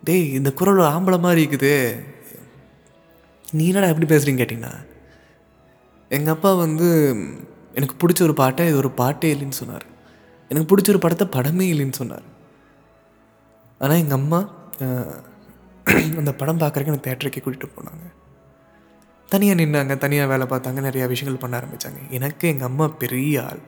டேய் 0.03 0.27
இந்த 0.39 0.51
குரல் 0.61 0.83
ஆம்பளை 0.95 1.19
மாதிரி 1.27 1.41
இருக்குது. 1.47 1.75
நீ 3.53 3.65
என்னடா 3.71 3.91
எப்படி 3.93 4.09
பேசுகிறீங்க 4.15 4.41
கேட்டிங்கன்னா? 4.43 4.75
எங்கள் 6.17 6.35
அப்பா 6.35 6.51
வந்து 6.65 6.89
எனக்கு 7.79 7.95
பிடிச்ச 8.01 8.21
ஒரு 8.23 8.35
பாட்டை 8.35 8.67
இது 8.71 8.77
ஒரு 8.77 8.91
பாட்டே 9.01 9.29
இல்லைன்னு 9.35 9.61
சொன்னார். 9.63 9.87
எனக்கு 10.51 10.71
பிடிச்ச 10.71 10.89
ஒரு 10.89 11.03
படத்தை 11.05 11.27
படமே 11.37 11.67
இல்லைன்னு 11.73 11.99
சொன்னார். 12.01 12.27
ஆனால் 13.81 14.01
எங்கள் 14.03 14.19
அம்மா 14.21 14.41
அந்த 16.21 16.31
படம் 16.41 16.61
பார்க்குறக்கு 16.63 16.93
எனக்கு 16.93 17.07
தேட்டருக்கே 17.09 17.43
கூட்டிகிட்டு 17.45 17.77
போனாங்க. 17.77 18.07
தனியாக 19.33 19.59
நின்னாங்க 19.61 19.95
தனியாக 20.05 20.31
வேலை 20.33 20.47
பார்த்தாங்க 20.53 20.81
நிறையா 20.87 21.05
விஷயங்கள் 21.13 21.43
பண்ண 21.43 21.55
ஆரம்பித்தாங்க 21.61 22.01
எனக்கு 22.17 22.45
எங்கள் 22.53 22.69
அம்மா 22.71 22.87
பெரிய 23.03 23.43
ஆள். 23.49 23.63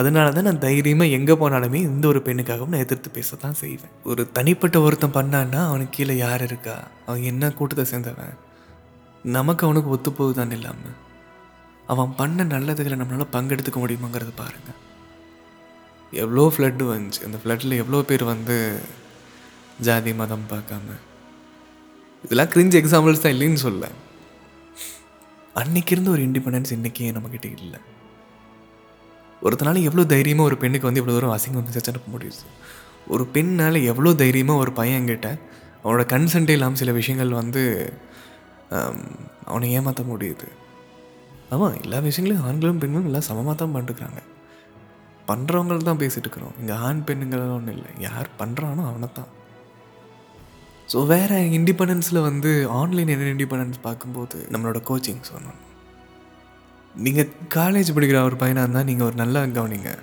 அதனால 0.00 0.26
தான் 0.36 0.46
நான் 0.48 0.62
தைரியமாக 0.66 1.14
எங்கே 1.16 1.34
போனாலுமே 1.40 1.78
இந்த 1.88 2.04
ஒரு 2.10 2.20
பெண்ணுக்காகவும் 2.26 2.72
நான் 2.74 2.84
எதிர்த்து 2.86 3.08
பேச 3.16 3.36
தான் 3.42 3.58
செய்வேன். 3.62 3.92
ஒரு 4.10 4.22
தனிப்பட்ட 4.36 4.76
ஒருத்தன் 4.86 5.16
பண்ணான்னா 5.18 5.60
அவனுக்கு 5.70 5.96
கீழே 5.96 6.14
யார் 6.22 6.44
இருக்கா? 6.48 6.76
அவன் 7.06 7.26
என்ன 7.32 7.50
கூட்டத்தை 7.58 7.84
சேர்ந்தவன்? 7.92 8.36
நமக்கு 9.36 9.62
அவனுக்கு 9.66 9.92
ஒத்து 9.96 10.12
போகுதான்னு 10.20 10.56
இல்லாமல் 10.58 10.96
அவன் 11.92 12.14
பண்ண 12.20 12.44
நல்லதுகளை 12.54 12.96
நம்மளால் 13.00 13.34
பங்கெடுத்துக்க 13.36 13.78
முடியுமாங்கிறத 13.82 14.32
பாருங்கள் 14.40 14.80
எவ்வளோ 16.22 16.46
ஃப்ளட்டு 16.54 16.84
வந்துச்சு. 16.92 17.20
அந்த 17.28 17.38
ஃப்ளட்டில் 17.42 17.80
எவ்வளோ 17.82 18.02
பேர் 18.10 18.24
வந்து 18.32 18.56
ஜாதி 19.86 20.12
மதம் 20.20 20.46
பார்க்காம. 20.52 20.96
இதெல்லாம் 22.24 22.50
கிரிஞ்சு 22.54 22.76
எக்ஸாம்பிள்ஸ் 22.80 23.22
தான் 23.24 23.34
இல்லைன்னு 23.34 23.60
சொல்ல. 23.66 23.84
அன்னைக்கு 25.60 25.92
இருந்த 25.94 26.10
ஒரு 26.16 26.22
இண்டிபெண்டன்ஸ் 26.28 26.74
இன்றைக்கி 26.76 27.04
நம்மக்கிட்ட 27.16 27.48
இல்லை. 27.64 27.80
ஒருத்தனால 29.46 29.80
எவ்வளோ 29.88 30.04
தைரியமாக 30.14 30.48
ஒரு 30.50 30.56
பெண்ணுக்கு 30.62 30.88
வந்து 30.88 31.00
இவ்வளோ 31.02 31.14
தூரம் 31.16 31.34
அசிங்கம் 31.36 31.66
மெசேஜ் 31.68 31.90
அனுப்ப 31.92 32.10
முடியுது. 32.14 32.44
ஒரு 33.12 33.24
பெண்ணால் 33.34 33.78
எவ்வளோ 33.90 34.10
தைரியமாக 34.22 34.62
ஒரு 34.64 34.72
பையன் 34.80 35.08
கிட்ட 35.10 35.28
அவனோட 35.82 36.04
கன்சென்ட்டே 36.14 36.54
இல்லாமல் 36.56 36.80
சில 36.82 36.90
விஷயங்கள் 36.98 37.32
வந்து 37.40 37.62
அவனை 39.50 39.66
ஏமாற்ற 39.78 40.02
முடியுது. 40.12 40.48
ஆமாம் 41.54 41.74
எல்லா 41.84 41.98
விஷயங்களையும் 42.08 42.46
ஆண்களும் 42.48 42.80
பெண்களும் 42.82 43.08
எல்லாம் 43.08 43.28
சமமாக 43.28 43.56
தான் 43.62 43.74
பண்ணிருக்கிறாங்க 43.76 44.20
பண்ணுறவங்கள 45.30 45.82
தான் 45.88 46.00
பேசிட்டு 46.02 46.26
இருக்கிறோம். 46.26 46.54
இங்கே 46.60 46.74
ஆண் 46.86 47.02
பெண்ணுங்கள் 47.08 47.42
ஒன்றும் 47.56 47.76
இல்லை. 47.76 47.90
யார் 48.06 48.28
பண்ணுறானோ 48.40 48.82
அவனை 48.90 49.08
தான் 49.18 49.30
ஸோ 50.92 51.06
வேறு 51.06 51.36
இண்டிபெண்டன்ஸில் 51.36 52.20
வந்து 52.20 52.68
ஆன்லைன் 52.68 53.08
என்ன 53.08 53.24
இண்டிபெண்டன்ஸ் 53.24 53.72
பார்க்கும்போது 53.82 54.46
நம்மளோட 54.50 54.82
கோச்சிங் 54.88 55.22
சொன்னோம். 55.32 55.60
நீங்கள் 56.96 57.30
காலேஜ் 57.54 57.88
படிக்கிற 57.94 58.22
ஒரு 58.22 58.36
பையனாக 58.36 58.66
இருந்தால் 58.66 58.84
நீங்கள் 58.84 59.06
ஒரு 59.06 59.16
நல்லா 59.16 59.42
கவனிங்க. 59.42 59.98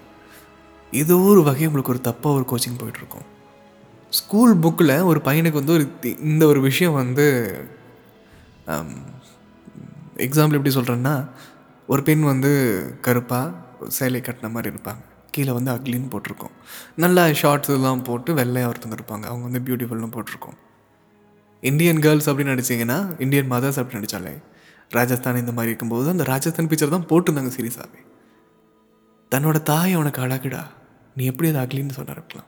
ஏதோ 0.91 1.17
ஒரு 1.17 1.43
வகை 1.43 1.67
உங்களுக்கு 1.67 1.91
ஒரு 1.91 2.01
தப்பாக 2.03 2.48
ஒரு 2.48 2.58
கோச்சிங் 2.58 2.81
போயிட்டுருக்கோம். 2.81 3.25
ஸ்கூல் 4.10 4.58
புக்கில் 4.58 5.03
ஒரு 5.03 5.22
பையனுக்கு 5.24 5.51
வந்து 5.51 5.74
ஒரு 5.74 5.91
தி- 6.01 6.19
இந்த 6.19 6.48
ஒரு 6.48 6.62
விஷயம் 6.62 6.93
வந்து 6.93 7.55
um, 8.67 8.96
எக்ஸாம்பிள் 10.15 10.51
எப்படி 10.51 10.75
சொல்கிறேன்னா 10.75 11.29
ஒரு 11.88 12.03
பெண் 12.03 12.22
வந்து 12.22 12.84
கருப்பாக 13.01 13.51
சேலை 13.88 14.22
கட்டின 14.22 14.51
மாதிரி 14.51 14.75
இருப்பாங்க. 14.75 15.03
கீழே 15.31 15.51
வந்து 15.51 15.72
அக்லின்னு 15.72 16.10
போட்டிருக்கோம். 16.10 16.51
நல்லா 16.96 17.31
ஷார்ட்ஸ் 17.31 17.69
எல்லாம் 17.69 18.03
போட்டு 18.03 18.34
வெள்ளையாக 18.34 18.74
ஒருத்தங்க 18.74 18.91
இருப்பாங்க. 18.91 19.24
அவங்க 19.24 19.48
வந்து 19.50 19.60
பியூட்டிஃபுல்னு 19.60 20.19
போட்டிருக்கோம். 20.19 20.68
இந்தியன் 21.62 22.00
கேர்ள்ஸ் 22.00 22.30
அப்படின்னு 22.30 22.54
நடிச்சிங்கன்னா 22.56 23.22
இந்தியன் 23.22 23.51
மதர்ஸ் 23.51 23.80
அப்படின்னு 23.80 24.01
நடித்தாலே 24.01 24.36
ராஜஸ்தான் 24.89 25.36
இந்த 25.36 25.51
மாதிரி 25.51 25.72
இருக்கும்போது 25.72 26.10
அந்த 26.10 26.24
ராஜஸ்தான் 26.24 26.68
பிக்சர் 26.68 26.96
தான் 26.96 27.10
போட்டிருந்தாங்க 27.10 27.51
சீரியஸாகவே 27.58 28.01
தன்னோட 29.32 29.63
தாய் 29.63 29.94
அவனுக்கு 29.94 30.22
அழகுடா 30.22 30.62
நீ 31.16 31.25
எப்படி 31.25 31.50
அதை 31.50 31.62
அக்லின்னு 31.66 31.89
சொன்ன 31.89 32.12
இருக்கலாம் 32.12 32.48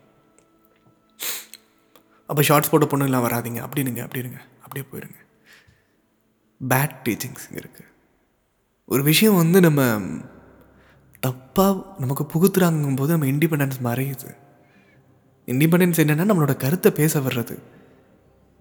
அப்போ 2.30 2.42
ஷார்ட்ஸ் 2.44 2.70
போட்ட 2.70 2.86
பொண்ணுலாம் 2.86 3.26
வராதீங்க 3.28 3.60
அப்படினுங்க 3.66 4.02
அப்படிருங்க 4.06 4.40
அப்படியே 4.64 4.86
போயிருங்க. 4.92 5.20
பேட் 6.62 6.96
டீச்சிங்ஸ் 7.06 7.48
இருக்குது 7.52 7.90
ஒரு 8.86 9.04
விஷயம் 9.04 9.36
வந்து 9.36 9.60
நம்ம 9.62 9.82
தப்பாக 11.28 12.00
நமக்கு 12.00 12.24
புகுத்துறாங்கும் 12.34 12.96
போது 12.96 13.18
நம்ம 13.18 13.26
இண்டிபெண்டன்ஸ் 13.26 13.80
மறையுது. 13.84 14.30
இண்டிபெண்டன்ஸ் 15.48 16.02
என்னென்னா 16.04 16.26
நம்மளோட 16.30 16.58
கருத்தை 16.58 16.92
பேச 16.92 17.20
வர்றது. 17.20 17.56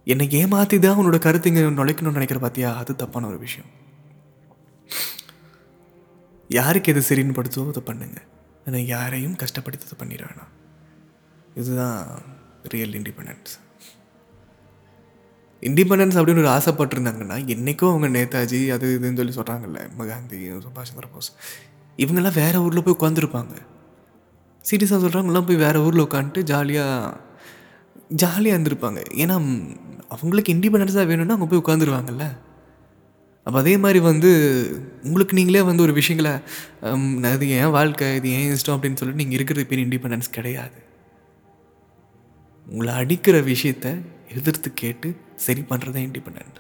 என்னை 0.07 0.27
ஏமாற்றி 0.41 0.77
தான் 0.79 0.99
உன்னோட 1.01 1.19
கருத்து 1.19 1.51
இங்கே 1.51 1.63
நுழைக்கணும்னு 1.81 2.19
நினைக்கிற 2.19 2.41
பார்த்தியா 2.41 2.71
அது 2.81 2.93
தப்பான 2.97 3.27
ஒரு 3.27 3.39
விஷயம். 3.39 3.71
யாருக்கு 6.51 6.93
எது 6.93 7.03
சரின்னு 7.09 7.37
படுத்தோ 7.39 7.69
அதை 7.73 7.83
பண்ணுங்க. 7.91 8.21
ஆனால் 8.67 8.87
யாரையும் 8.87 9.37
கஷ்டப்படுத்தி 9.43 9.97
பண்ணிட 10.03 10.23
வேணாம். 10.29 10.53
இதுதான் 11.61 11.99
ரியல் 12.75 12.95
இண்டிபெண்டன்ஸ் 13.01 13.53
இண்டிபெண்டன்ஸ் 15.63 16.17
அப்படின்னு 16.19 16.43
ஒரு 16.45 16.53
ஆசைப்பட்டிருந்தாங்கன்னா 16.59 17.37
என்றைக்கும் 17.55 17.91
அவங்க 17.93 18.09
நேதாஜி 18.19 18.61
அது 18.75 18.87
இதுன்னு 18.99 19.21
சொல்லி 19.21 19.35
சொல்கிறாங்கல்ல 19.39 19.81
காந்தி 20.13 20.39
சுபாஷ் 20.67 20.91
சந்திர 20.91 21.09
போஸ் 21.15 21.31
இவங்கெல்லாம் 21.99 22.39
வேறு 22.43 22.63
ஊரில் 22.63 22.85
போய் 22.87 22.97
உட்காந்துருப்பாங்க 22.99 23.57
சீரியஸாக 24.65 25.01
சொல்கிறவங்கலாம் 25.05 25.49
போய் 25.49 25.57
வேறு 25.57 25.83
ஊரில் 25.87 26.07
உட்காந்துட்டு 26.07 26.43
ஜாலியாக 26.43 27.17
ஜாலியாக 28.23 28.57
இருந்திருப்பாங்க. 28.57 29.01
ஏன்னா 29.23 29.35
அவங்களுக்கு 30.15 30.55
இண்டிபெண்டன்ஸாக 30.55 31.09
வேணும்னா 31.11 31.35
அவங்க 31.37 31.49
போய் 31.51 31.63
உட்காந்துருவாங்கல்ல 31.65 32.27
அப்போ 33.47 33.59
அதே 33.63 33.75
மாதிரி 33.83 34.01
வந்து 34.09 34.31
உங்களுக்கு 35.07 35.37
நீங்களே 35.39 35.63
வந்து 35.69 35.85
ஒரு 35.85 35.93
விஷயங்களை 35.99 36.33
அது 37.35 37.45
ஏன் 37.59 37.75
வாழ்க்கை 37.77 38.09
இது 38.19 38.29
ஏன் 38.39 38.49
இஷ்டம் 38.55 38.75
அப்படின்னு 38.75 38.99
சொல்லிட்டு 39.01 39.23
நீங்கள் 39.23 39.37
இருக்கிறது 39.39 39.65
பேர் 39.71 39.85
இண்டிபெண்டன்ஸ் 39.85 40.35
கிடையாது. 40.37 40.79
உங்களை 42.67 42.93
அடிக்கிற 43.03 43.37
விஷயத்த 43.53 43.87
எதிர்த்து 44.37 44.69
கேட்டு 44.83 45.09
சரி 45.45 45.63
பண்ணுறது 45.71 45.95
தான் 45.97 46.07
இண்டிபெண்ட் 46.09 46.59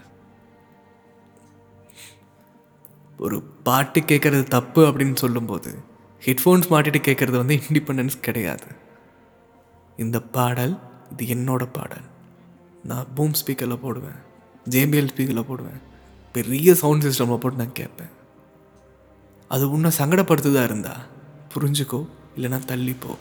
ஒரு 3.26 3.38
பாட்டு 3.66 4.00
கேட்குறது 4.10 4.44
தப்பு 4.56 4.82
அப்படின்னு 4.88 5.16
சொல்லும்போது 5.24 5.70
ஹெட்ஃபோன்ஸ் 6.26 6.70
மாட்டிட்டு 6.74 7.00
கேட்குறது 7.08 7.36
வந்து 7.42 7.56
இண்டிபெண்டன்ஸ் 7.68 8.16
கிடையாது. 8.28 8.68
இந்த 10.04 10.18
பாடல் 10.36 10.74
இது 11.12 11.24
என்னோட 11.34 11.64
பாடல். 11.78 12.06
நான் 12.90 13.08
பூம் 13.16 13.38
ஸ்பீக்கரில் 13.40 13.82
போடுவேன் 13.84 14.18
ஜேபிஎல் 14.74 15.10
ஸ்பீக்கரில் 15.12 15.48
போடுவேன் 15.50 15.80
பெரிய 16.34 16.74
சவுண்ட் 16.82 17.04
சிஸ்டமில் 17.06 17.42
போட்டு 17.42 17.60
நான் 17.62 17.78
கேட்பேன். 17.80 18.12
அது 19.50 19.64
உன்னை 19.74 19.90
சங்கடப்படுத்துதா 19.98 20.62
இருந்தா? 20.68 20.94
புரிஞ்சுக்கோ 21.54 22.00
இல்லைன்னா 22.36 22.58
தள்ளிப்போ. 22.72 23.12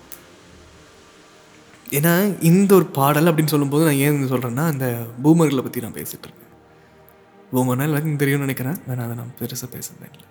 ஏன்னா 1.97 2.11
இந்த 2.49 2.71
ஒரு 2.79 2.85
பாடல் 2.97 3.29
அப்படின்னு 3.29 3.53
சொல்லும்போது 3.53 3.85
நான் 3.87 4.01
ஏன் 4.07 4.29
சொல்கிறேன்னா 4.31 4.65
அந்த 4.73 4.87
பூமர்களை 5.23 5.63
பற்றி 5.67 5.83
நான் 5.85 5.97
பேசிகிட்டு 5.99 6.27
இருக்கேன். 6.27 6.51
பூமர்னா 7.53 7.87
எல்லாருக்கும் 7.87 8.21
தெரியும்னு 8.23 8.45
நினைக்கிறேன் 8.47 8.77
வேணா 8.89 9.05
அதை 9.05 9.15
நான் 9.21 9.33
பெருசாக 9.39 9.69
பேசுறதே 9.75 10.07
இல்லை. 10.11 10.27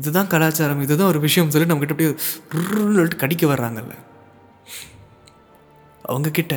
இதுதான் 0.00 0.30
கலாச்சாரம் 0.34 0.84
இதுதான் 0.86 1.10
ஒரு 1.12 1.20
விஷயம் 1.26 1.52
சொல்லி 1.54 1.68
நம்மக்கிட்ட 1.70 1.94
அப்படியே 1.94 3.06
கடிக்க 3.22 3.46
வர்றாங்கல்ல. 3.54 3.94
அவங்கக்கிட்ட 6.12 6.56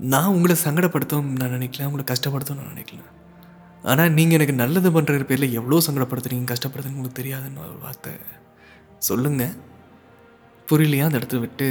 நான் 0.00 0.32
உங்களை 0.36 0.56
சங்கடப்படுத்தவும் 0.64 1.30
நான் 1.40 1.54
நினைக்கல 1.56 1.86
உங்களை 1.88 2.04
கஷ்டப்படுத்தவும் 2.12 2.60
நான் 2.62 2.72
நினைக்கல. 2.74 3.02
ஆனால் 3.82 4.12
நீங்கள் 4.12 4.36
எனக்கு 4.38 4.54
நல்லது 4.62 4.88
பண்ணுற 4.90 5.24
பேரில் 5.24 5.56
எவ்வளோ 5.58 5.78
சங்கடப்படுத்துறீங்க 5.86 6.52
கஷ்டப்படுத்துறீங்க 6.52 6.98
உங்களுக்கு 6.98 7.20
தெரியாதுன்னு 7.22 7.62
ஒரு 7.66 7.76
வார்த்தை. 7.82 8.12
சொல்லுங்கள் 8.98 9.54
புரியலையா? 10.68 11.04
அந்த 11.04 11.20
இடத்த 11.20 11.38
விட்டு 11.38 11.66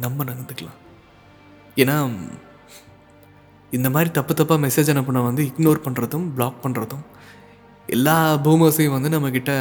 நம்ம 0.00 0.24
நடந்துக்கலாம் 0.24 0.80
ஏன்னா 1.76 1.96
இந்த 3.70 3.88
மாதிரி 3.90 4.10
தப்பு 4.10 4.32
தப்பாக 4.34 4.62
மெசேஜ் 4.64 4.90
அனுப்புன 4.92 5.22
வந்து 5.24 5.42
இக்னோர் 5.44 5.84
பண்ணுறதும் 5.86 6.26
பிளாக் 6.34 6.60
பண்ணுறதும் 6.64 7.04
எல்லா 7.88 8.16
பூமர்ஸையும் 8.44 8.94
வந்து 8.96 9.10
நம்மக்கிட்ட 9.14 9.52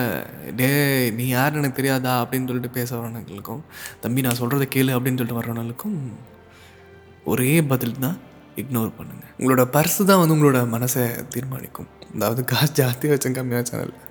டே 0.55 0.69
நீ 1.11 1.25
யார் 1.27 1.57
எனக்கு 1.57 1.79
தெரியாதா? 1.79 2.13
அப்படின்னு 2.23 2.49
சொல்லிட்டு 2.49 2.77
பேச 2.77 2.89
வரவங்களுக்கும் 2.95 3.63
தம்பி 4.01 4.25
நான் 4.25 4.39
சொல்கிறத 4.39 4.67
கேளு 4.75 4.95
அப்படின்னு 4.97 5.19
சொல்லிட்டு 5.21 5.39
வர்றவங்களுக்கும் 5.39 5.97
ஒரே 7.31 7.51
பதில் 7.71 7.99
தான் 8.05 8.17
இக்னோர் 8.61 8.95
பண்ணுங்கள் 8.97 9.31
உங்களோட 9.39 9.63
பர்ஸு 9.75 10.01
தான் 10.09 10.19
வந்து 10.21 10.35
உங்களோட 10.35 10.59
மனசை 10.73 11.03
தீர்மானிக்கும். 11.33 11.89
அதாவது 12.15 12.41
காசு 12.51 12.73
ஜாஸ்தியாக 12.79 13.13
வச்சேன் 13.13 13.37
கம்மியாக 13.37 13.61
வச்சாலும் 13.61 14.01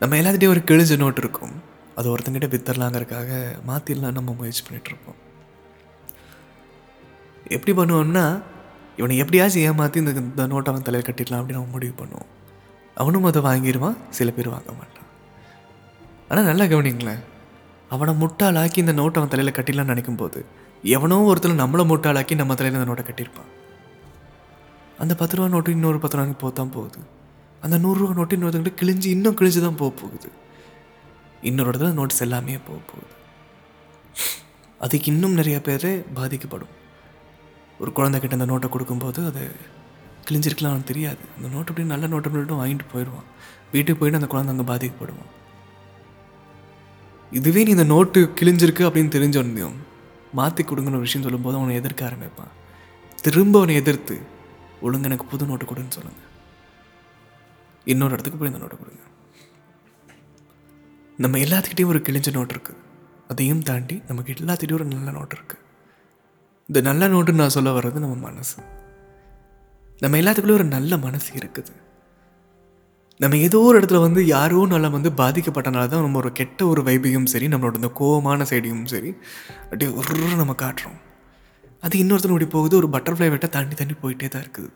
நம்ம 0.00 0.16
எல்லாத்துட்டையும் 0.20 0.54
ஒரு 0.54 0.62
கிழிஞ்ச 0.70 0.96
நோட் 1.02 1.20
இருக்கும். 1.22 1.54
அது 1.98 2.06
ஒருத்தங்கிட்ட 2.12 2.48
வித்தரலாங்கிறதுக்காக 2.52 3.30
மாற்றிடலாம் 3.68 4.16
நம்ம 4.18 4.34
முயற்சி 4.38 4.62
பண்ணிகிட்ருப்போம் 4.66 5.18
எப்படி 7.56 7.72
பண்ணுவோம்னா 7.80 8.24
இவனை 8.98 9.14
எப்படியாச்சும் 9.22 9.64
ஏமாற்றி 9.68 10.00
இந்த 10.02 10.12
இந்த 10.22 10.44
நோட்டை 10.52 10.70
அவன் 10.72 10.86
தலையில் 10.86 11.08
கட்டிடலாம் 11.08 11.40
அப்படின்னு 11.40 11.60
அவன் 11.60 11.74
முடிவு 11.76 11.94
பண்ணுவோம் 12.00 12.30
அவனும் 13.00 13.28
அதை 13.30 13.40
வாங்கிடுவான் 13.48 13.98
சில 14.18 14.30
பேர் 14.36 14.54
வாங்க 14.54 14.70
மாட்டான். 14.78 15.08
ஆனால் 16.30 16.48
நல்லா 16.50 16.64
கவனிங்களேன். 16.72 17.22
அவனை 17.94 18.12
முட்டாளாக்கி 18.22 18.78
இந்த 18.84 18.94
நோட்டை 19.00 19.18
அவன் 19.20 19.32
தலையில் 19.34 19.56
கட்டிடலாம்னு 19.58 19.92
நினைக்கும் 19.94 20.20
போது 20.22 20.40
எவனோ 20.82 21.16
ஒருத்தர் 21.30 21.60
நம்மளை 21.62 21.84
முட்டாளாக்கி 21.90 22.34
நம்ம 22.34 22.54
தலையில் 22.54 22.80
அந்த 22.80 22.88
நோட்டை 22.90 23.04
கட்டியிருப்பான். 23.06 23.50
அந்த 24.98 25.14
பத்து 25.14 25.36
ரூபா 25.36 25.48
நோட்டு 25.48 25.70
இன்னொரு 25.70 25.98
பத்து 25.98 26.16
ரூபாய்க்கு 26.16 26.42
போக 26.42 26.52
தான் 26.52 26.70
போகுது. 26.70 27.00
அந்த 27.60 27.78
நூறுரூவா 27.78 28.12
நோட்டு 28.18 28.36
இன்னொருத்தங்கிட்ட 28.36 28.80
கிழிஞ்சு 28.80 29.08
இன்னும் 29.16 29.36
கிழிஞ்சு 29.36 29.60
தான் 29.60 29.76
போக 29.76 29.90
போகுது. 30.00 30.28
இன்னொரு 31.42 31.70
இடத்துல 31.70 31.92
நோட்ஸ் 31.98 32.22
எல்லாமே 32.26 32.58
போக 32.68 32.78
போகுது. 32.90 33.12
அதுக்கு 34.78 35.12
இன்னும் 35.12 35.32
நிறைய 35.32 35.60
பேர் 35.60 36.04
பாதிக்கப்படும். 36.14 36.72
ஒரு 37.80 37.92
குழந்தைக்கிட்ட 37.98 38.38
அந்த 38.38 38.48
நோட்டை 38.52 38.68
கொடுக்கும்போது 38.68 39.26
அது 39.26 39.50
கிழிஞ்சிருக்கலாம் 40.28 40.88
தெரியாது. 40.92 41.22
அந்த 41.36 41.48
நோட்டு 41.48 41.72
அப்படின்னு 41.72 41.94
நல்ல 41.94 42.06
நோட்டை 42.06 42.30
மட்டும் 42.32 42.60
வாங்கிட்டு 42.62 42.86
போயிடுவான். 42.94 43.28
வீட்டுக்கு 43.72 44.00
போயிட்டு 44.00 44.20
அந்த 44.20 44.30
குழந்தை 44.32 44.50
அங்கே 44.54 44.66
பாதிக்கப்படுவான். 44.72 45.30
இதுவே 47.32 47.64
நீ 47.64 47.70
இந்த 47.70 47.84
நோட்டு 47.84 48.20
கிழிஞ்சிருக்கு 48.40 48.86
அப்படின்னு 48.88 49.14
தெரிஞ்சோன்னையும் 49.16 49.78
மாற்றி 50.38 50.62
கொடுங்கன்னு 50.64 50.98
ஒரு 50.98 51.06
விஷயம் 51.06 51.24
சொல்லும்போது 51.26 51.56
அவனை 51.58 51.76
எதிர்க்க 51.80 52.08
ஆரம்பிப்பான். 52.08 52.52
திரும்ப 53.24 53.54
அவனை 53.60 53.74
எதிர்த்து 53.82 54.16
ஒழுங்கு 54.86 55.08
எனக்கு 55.08 55.26
புது 55.32 55.48
நோட்டு 55.48 55.66
கொடுன்னு 55.70 55.96
சொல்லுங்கள் 55.96 56.28
இன்னொரு 57.92 58.14
இடத்துக்கு 58.14 58.38
போய் 58.40 58.50
இந்த 58.52 58.60
நோட்டை 58.64 58.76
கொடுங்க. 58.82 59.04
நம்ம 61.24 61.38
எல்லாத்துக்கிட்டையும் 61.46 61.92
ஒரு 61.94 62.00
கிழிஞ்ச 62.06 62.28
நோட் 62.36 62.54
இருக்குது 62.54 62.80
அதையும் 63.32 63.64
தாண்டி 63.70 63.96
நமக்கு 64.08 64.34
எல்லாத்துக்கிட்டையும் 64.38 64.80
ஒரு 64.80 64.88
நல்ல 64.94 65.10
நோட் 65.18 65.34
இருக்குது 65.38 65.64
இந்த 66.68 66.80
நல்ல 66.88 67.08
நோட்டுன்னு 67.14 67.42
நான் 67.42 67.56
சொல்ல 67.56 67.70
வர்றது 67.76 68.04
நம்ம 68.04 68.16
மனசு. 68.28 68.56
நம்ம 70.02 70.18
எல்லாத்துக்குள்ளேயும் 70.20 70.60
ஒரு 70.62 70.68
நல்ல 70.76 70.96
மனசு 71.06 71.30
இருக்குது. 71.40 71.72
நம்ம 73.20 73.36
ஏதோ 73.36 73.58
ஒரு 73.58 73.80
இடத்துல 73.80 74.00
வந்து 74.00 74.26
யாரோ 74.26 74.66
நல்லா 74.66 74.88
வந்து 74.88 75.10
பாதிக்கப்பட்டனால 75.10 75.86
தான் 75.86 76.00
நம்ம 76.00 76.16
ஒரு 76.16 76.32
கெட்ட 76.32 76.66
ஒரு 76.66 76.82
வைபையும் 76.82 77.24
சரி 77.24 77.46
நம்மளோட 77.46 77.74
இந்த 77.74 77.92
கோவமான 78.00 78.42
சைடையும் 78.42 78.84
சரி 78.84 79.14
அப்படியே 79.64 79.90
ஒரு 79.90 80.36
நம்ம 80.36 80.52
காட்டுறோம். 80.52 80.98
அது 81.80 81.98
இன்னொருத்தர் 81.98 82.24
இப்படி 82.24 82.46
போகுது 82.46 82.76
ஒரு 82.76 82.86
பட்டர்ஃப்ளை 82.86 83.28
வெட்ட 83.28 83.46
தாண்டி 83.46 83.74
தாண்டி 83.74 83.94
போயிட்டே 84.02 84.28
தான் 84.28 84.42
இருக்குது. 84.42 84.70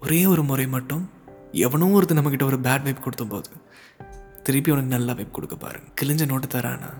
ஒரே 0.00 0.26
ஒரு 0.26 0.42
முறை 0.44 0.66
மட்டும் 0.66 1.10
எவனோ 1.52 1.86
ஒருத்தர் 1.86 2.16
நம்மக்கிட்ட 2.16 2.44
ஒரு 2.44 2.56
பேட் 2.56 2.82
வைப் 2.82 3.02
கொடுத்த 3.02 3.40
திருப்பி 4.42 4.70
உனக்கு 4.70 4.88
நல்ல 4.88 5.14
வைப் 5.14 5.34
கொடுக்க 5.34 5.56
பாருங்க 5.56 5.88
கிழிஞ்ச 6.02 6.26
நோட்டு 6.26 6.58
தரானா? 6.58 6.94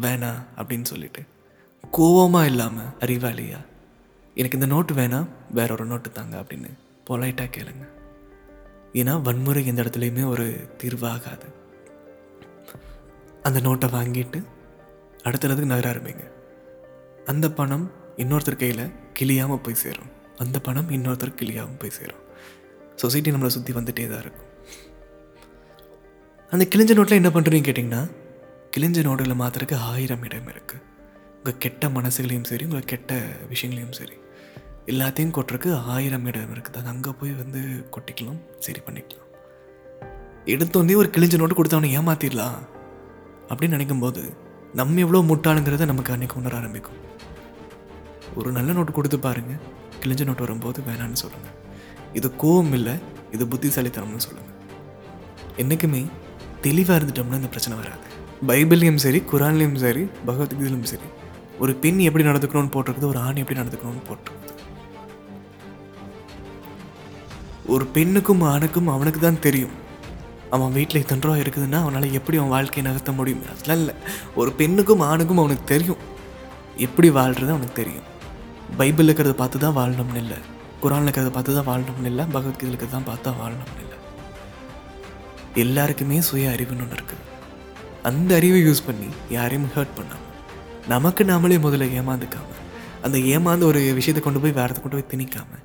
வேணா 0.00 0.32
அப்படின்னு 0.56 0.84
சொல்லிட்டு. 0.84 1.22
கோவமாக 1.98 2.44
இல்லாமல் 2.44 2.88
அறிவாளியா? 3.00 3.66
எனக்கு 4.34 4.58
இந்த 4.58 4.66
நோட்டு 4.66 4.94
வேணாம் 4.94 5.28
வேற 5.50 5.72
ஒரு 5.72 5.84
நோட்டு 5.84 6.10
தாங்க 6.10 6.40
அப்படின்னு. 6.40 6.72
பொலைட்டாக 7.10 7.50
கேளுங்க. 7.56 7.96
ஏன்னா 9.00 9.14
வன்முறை 9.26 9.62
எந்த 9.70 9.80
இடத்துலையுமே 9.82 10.24
ஒரு 10.32 10.46
தீர்வாகாது. 10.80 11.48
அந்த 13.46 13.58
நோட்டை 13.66 13.88
வாங்கிட்டு 13.96 14.38
அடுத்த 15.26 15.46
இடத்துக்கு 15.46 15.72
நகர 15.72 15.88
ஆரம்பிங்க. 15.92 16.24
அந்த 17.30 17.46
பணம் 17.58 17.86
இன்னொருத்தர் 18.22 18.62
கையில் 18.62 18.84
கிளியாமல் 19.18 19.62
போய் 19.64 19.82
சேரும். 19.84 20.10
அந்த 20.42 20.56
பணம் 20.66 20.90
இன்னொருத்தர் 20.96 21.38
கிளியாமல் 21.40 21.80
போய் 21.82 21.96
சேரும். 21.98 22.22
சொசைட்டி 23.02 23.32
நம்மளை 23.34 23.50
சுற்றி 23.56 23.72
வந்துட்டே 23.78 24.06
தான் 24.12 24.22
இருக்கும். 24.24 24.48
அந்த 26.52 26.64
கிழிஞ்ச 26.72 26.92
நோட்டில் 26.98 27.20
என்ன 27.20 27.30
பண்ணுறீங்க 27.34 27.66
கேட்டிங்கன்னா 27.68 28.02
கிழிஞ்ச 28.74 29.02
நோட்டில் 29.08 29.40
மாத்திரக்கு 29.42 29.76
ஆயிரம் 29.90 30.24
இடம் 30.28 30.48
இருக்குது 30.54 30.84
உங்கள் 31.38 31.60
கெட்ட 31.64 31.88
மனசுகளையும் 31.96 32.48
சரி 32.50 32.64
உங்கள் 32.64 32.88
கெட்ட 32.92 33.12
விஷயங்களையும் 33.52 33.96
சரி. 34.00 34.16
எல்லாத்தையும் 34.90 35.32
கொட்டுறதுக்கு 35.36 35.70
ஆயிரம் 35.94 36.26
இடம் 36.30 36.52
இருக்குது. 36.54 36.78
அது 36.80 36.88
அங்கே 36.92 37.10
போய் 37.20 37.32
வந்து 37.40 37.60
கொட்டிக்கலாம் 37.94 38.38
சரி 38.64 38.80
பண்ணிக்கலாம். 38.86 39.26
எடுத்தோடனே 40.52 40.94
ஒரு 41.00 41.08
கிழிஞ்ச 41.14 41.38
நோட்டு 41.40 41.56
கொடுத்து 41.56 41.76
அவனை 41.78 41.90
ஏமாத்திடலாம் 41.98 42.58
அப்படின்னு 43.50 43.76
நினைக்கும்போது 43.76 44.22
நம்ம 44.80 45.00
எவ்வளோ 45.04 45.20
முட்டாளுங்கிறத 45.30 45.86
நமக்கு 45.90 46.14
அன்னைக்கு 46.14 46.38
உணர 46.40 46.54
ஆரம்பிக்கும். 46.60 46.98
ஒரு 48.38 48.48
நல்ல 48.58 48.70
நோட்டு 48.78 48.92
கொடுத்து 48.98 49.18
பாருங்க. 49.26 49.54
கிழிஞ்ச 50.02 50.24
நோட்டு 50.28 50.44
வரும்போது 50.46 50.80
வேணான்னு 50.88 51.20
சொல்லுங்கள் 51.24 51.56
இது 52.18 52.28
கோவம் 52.42 52.74
இல்லை 52.78 52.94
இது 53.36 53.44
புத்திசாலித்தனம்னு 53.52 54.26
சொல்லுங்கள் 54.28 54.56
என்றைக்குமே 55.62 56.02
தெளிவாக 56.66 56.98
இருந்துட்டோம்னா 56.98 57.40
இந்த 57.40 57.50
பிரச்சனை 57.54 57.76
வராது. 57.80 58.04
பைபிள்லேயும் 58.50 59.02
சரி 59.04 59.20
குரான்லேயும் 59.32 59.80
சரி 59.84 60.04
பகவத்கீதையிலும் 60.28 60.90
சரி 60.92 61.08
ஒரு 61.62 61.72
பெண் 61.82 62.00
எப்படி 62.08 62.24
நடந்துக்கணும்னு 62.30 62.74
போட்டிருக்குது 62.74 63.10
ஒரு 63.14 63.20
ஆண் 63.26 63.40
எப்படி 63.42 63.58
நடந்துக்கணும்னு 63.60 64.04
போட்டிருக்குது 64.10 64.56
ஒரு 67.74 67.84
பெண்ணுக்கும் 67.94 68.42
ஆணுக்கும் 68.52 68.88
அவனுக்கு 68.94 69.20
தான் 69.24 69.40
தெரியும். 69.46 69.74
அவன் 70.56 70.74
வீட்டில் 70.76 71.00
இத்தனை 71.02 71.22
ரூபா 71.26 71.36
இருக்குதுன்னா 71.42 71.78
அவனால் 71.84 72.14
எப்படி 72.18 72.36
அவன் 72.40 72.54
வாழ்க்கையை 72.56 72.84
நகர்த்த 72.88 73.12
முடியும்? 73.18 73.42
அதெல்லாம் 73.52 73.80
இல்லை. 73.82 73.94
ஒரு 74.40 74.50
பெண்ணுக்கும் 74.60 75.02
ஆணுக்கும் 75.08 75.40
அவனுக்கு 75.42 75.66
தெரியும். 75.74 76.02
எப்படி 76.86 77.08
வாழ்கிறது 77.18 77.54
அவனுக்கு 77.54 77.76
தெரியும். 77.82 78.06
பைபிளில் 78.80 79.10
இருக்கிறத 79.10 79.34
பார்த்து 79.42 79.62
தான் 79.64 79.76
வாழணும்னு 79.80 80.22
இல்லை. 80.24 80.38
குரானில் 80.82 81.08
இருக்கிறத 81.08 81.32
பார்த்து 81.36 81.58
தான் 81.58 81.68
வாழணும்னு 81.70 82.10
இல்லை. 82.12 82.26
பகவத்கீதை 82.36 82.70
இருக்கிறத 82.72 82.94
தான் 82.96 83.08
பார்த்தா 83.10 83.36
வாழணும்னு 83.42 83.82
இல்லை. 83.84 83.98
எல்லாருக்குமே 85.64 86.18
சுய 86.30 86.54
அறிவுன்னு 86.54 86.84
ஒன்று 86.86 86.98
இருக்குது. 86.98 87.24
அந்த 88.08 88.30
அறிவை 88.40 88.58
யூஸ் 88.66 88.86
பண்ணி 88.88 89.08
யாரையும் 89.36 89.70
ஹர்ட் 89.76 89.96
பண்ணாமல் 89.98 90.26
நமக்கு 90.92 91.22
நாமளே 91.30 91.56
முதல்ல 91.64 91.86
ஏமாந்துக்காமல் 92.00 92.60
அந்த 93.06 93.16
ஏமாந்து 93.34 93.64
ஒரு 93.70 93.80
விஷயத்தை 93.98 94.22
கொண்டு 94.22 94.40
போய் 94.42 94.58
வேறத்தை 94.58 94.80
கொண்டு 94.82 94.96
போய் 94.98 95.10
திணிக்காமல் 95.12 95.64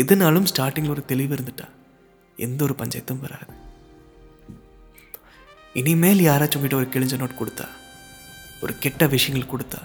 எதுனாலும் 0.00 0.48
ஸ்டார்டிங்கில் 0.50 0.94
ஒரு 0.94 1.02
தெளிவு 1.10 1.32
இருந்துட்டா? 1.36 1.66
எந்த 2.46 2.60
ஒரு 2.66 2.74
பஞ்சாயத்தும் 2.80 3.22
வராது. 3.24 3.52
இனிமேல் 5.80 6.22
யாராச்சும் 6.28 6.58
உங்ககிட்ட 6.58 6.80
ஒரு 6.80 6.88
கிழிஞ்ச 6.94 7.14
நோட் 7.20 7.40
கொடுத்தா 7.40 7.66
ஒரு 8.64 8.72
கெட்ட 8.84 9.06
விஷயங்கள் 9.14 9.52
கொடுத்தா 9.52 9.80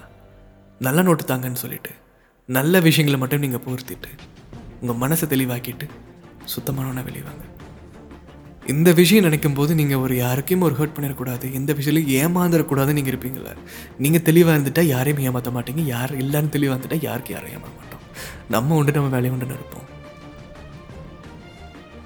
நல்ல 0.86 1.02
நோட்டு 1.08 1.24
தாங்கன்னு 1.32 1.62
சொல்லிட்டு 1.64 1.92
நல்ல 2.58 2.80
விஷயங்களை 2.88 3.20
மட்டும் 3.22 3.44
நீங்கள் 3.46 3.64
போர்த்திட்டு 3.66 4.12
உங்கள் 4.82 5.00
மனசை 5.04 5.28
தெளிவாக்கிட்டு 5.34 5.86
சுத்தமானவனா 6.54 7.04
வெளிவாங்க 7.10 7.44
இந்த 8.74 8.90
விஷயம் 9.00 9.26
நினைக்கும் 9.28 9.58
போது 9.58 9.72
நீங்கள் 9.80 10.02
ஒரு 10.06 10.14
யாருக்கையும் 10.24 10.66
ஒரு 10.68 10.76
ஹர்ட் 10.80 10.96
பண்ணிடக்கூடாது. 10.96 11.46
எந்த 11.58 11.72
விஷயத்துலையும் 11.78 12.14
ஏமாந்துடக்கூடாதுன்னு 12.22 12.98
நீங்கள் 13.00 13.14
இருப்பீங்களா 13.14 13.54
நீங்கள் 14.04 14.26
தெளிவாக 14.30 14.56
இருந்துட்டா 14.58 14.84
யாரையும் 14.96 15.22
ஏமாற்ற 15.28 15.52
மாட்டீங்க. 15.58 15.84
யார் 15.96 16.14
இல்லைன்னு 16.24 16.54
தெளிவாக 16.56 16.76
இருந்துட்டா 16.76 17.00
யாருக்கு 17.08 17.34
யாரும் 17.36 17.54
ஏமாற 17.58 17.72
மாட்டோம். 17.80 18.04
நம்ம 18.56 18.76
உண்டு 18.80 18.98
நம்ம 18.98 19.12
வேலையை 19.16 19.32
உண்டு 19.36 19.56
இருப்போம். 19.60 19.86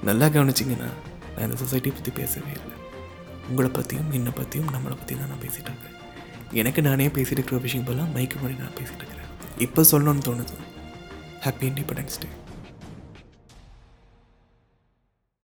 நல்லா 0.07 0.27
கவனிச்சிங்கன்னா 0.35 0.89
நான் 1.33 1.45
இந்த 1.47 1.57
சொசைட்டியை 1.63 1.93
பற்றி 1.97 2.11
பேசவே 2.19 2.51
இல்லை. 2.59 2.75
உங்களை 3.49 3.69
பற்றியும் 3.71 4.11
என்னை 4.17 4.31
பற்றியும் 4.39 4.69
நம்மளை 4.73 4.95
பற்றியும் 4.99 5.21
தான் 5.23 5.31
நான் 5.33 5.43
பேசிகிட்டு 5.45 5.71
இருக்கேன். 5.71 5.97
எனக்கு 6.61 6.81
நானே 6.81 7.07
பேசிகிட்டு 7.07 7.41
இருக்கிற 7.41 7.59
விஷயம் 7.67 7.85
போலாம் 7.85 8.09
மைக்கு 8.15 8.37
முன்னாடி 8.41 8.57
நான் 8.63 8.77
பேசிகிட்டு 8.79 9.03
இருக்கிறேன். 9.03 9.29
இப்போ 9.65 9.81
சொல்லணும்னு 9.91 10.25
தோணுது. 10.29 10.55
Happy 11.45 11.65
independence 11.71 12.19
day 12.23 12.29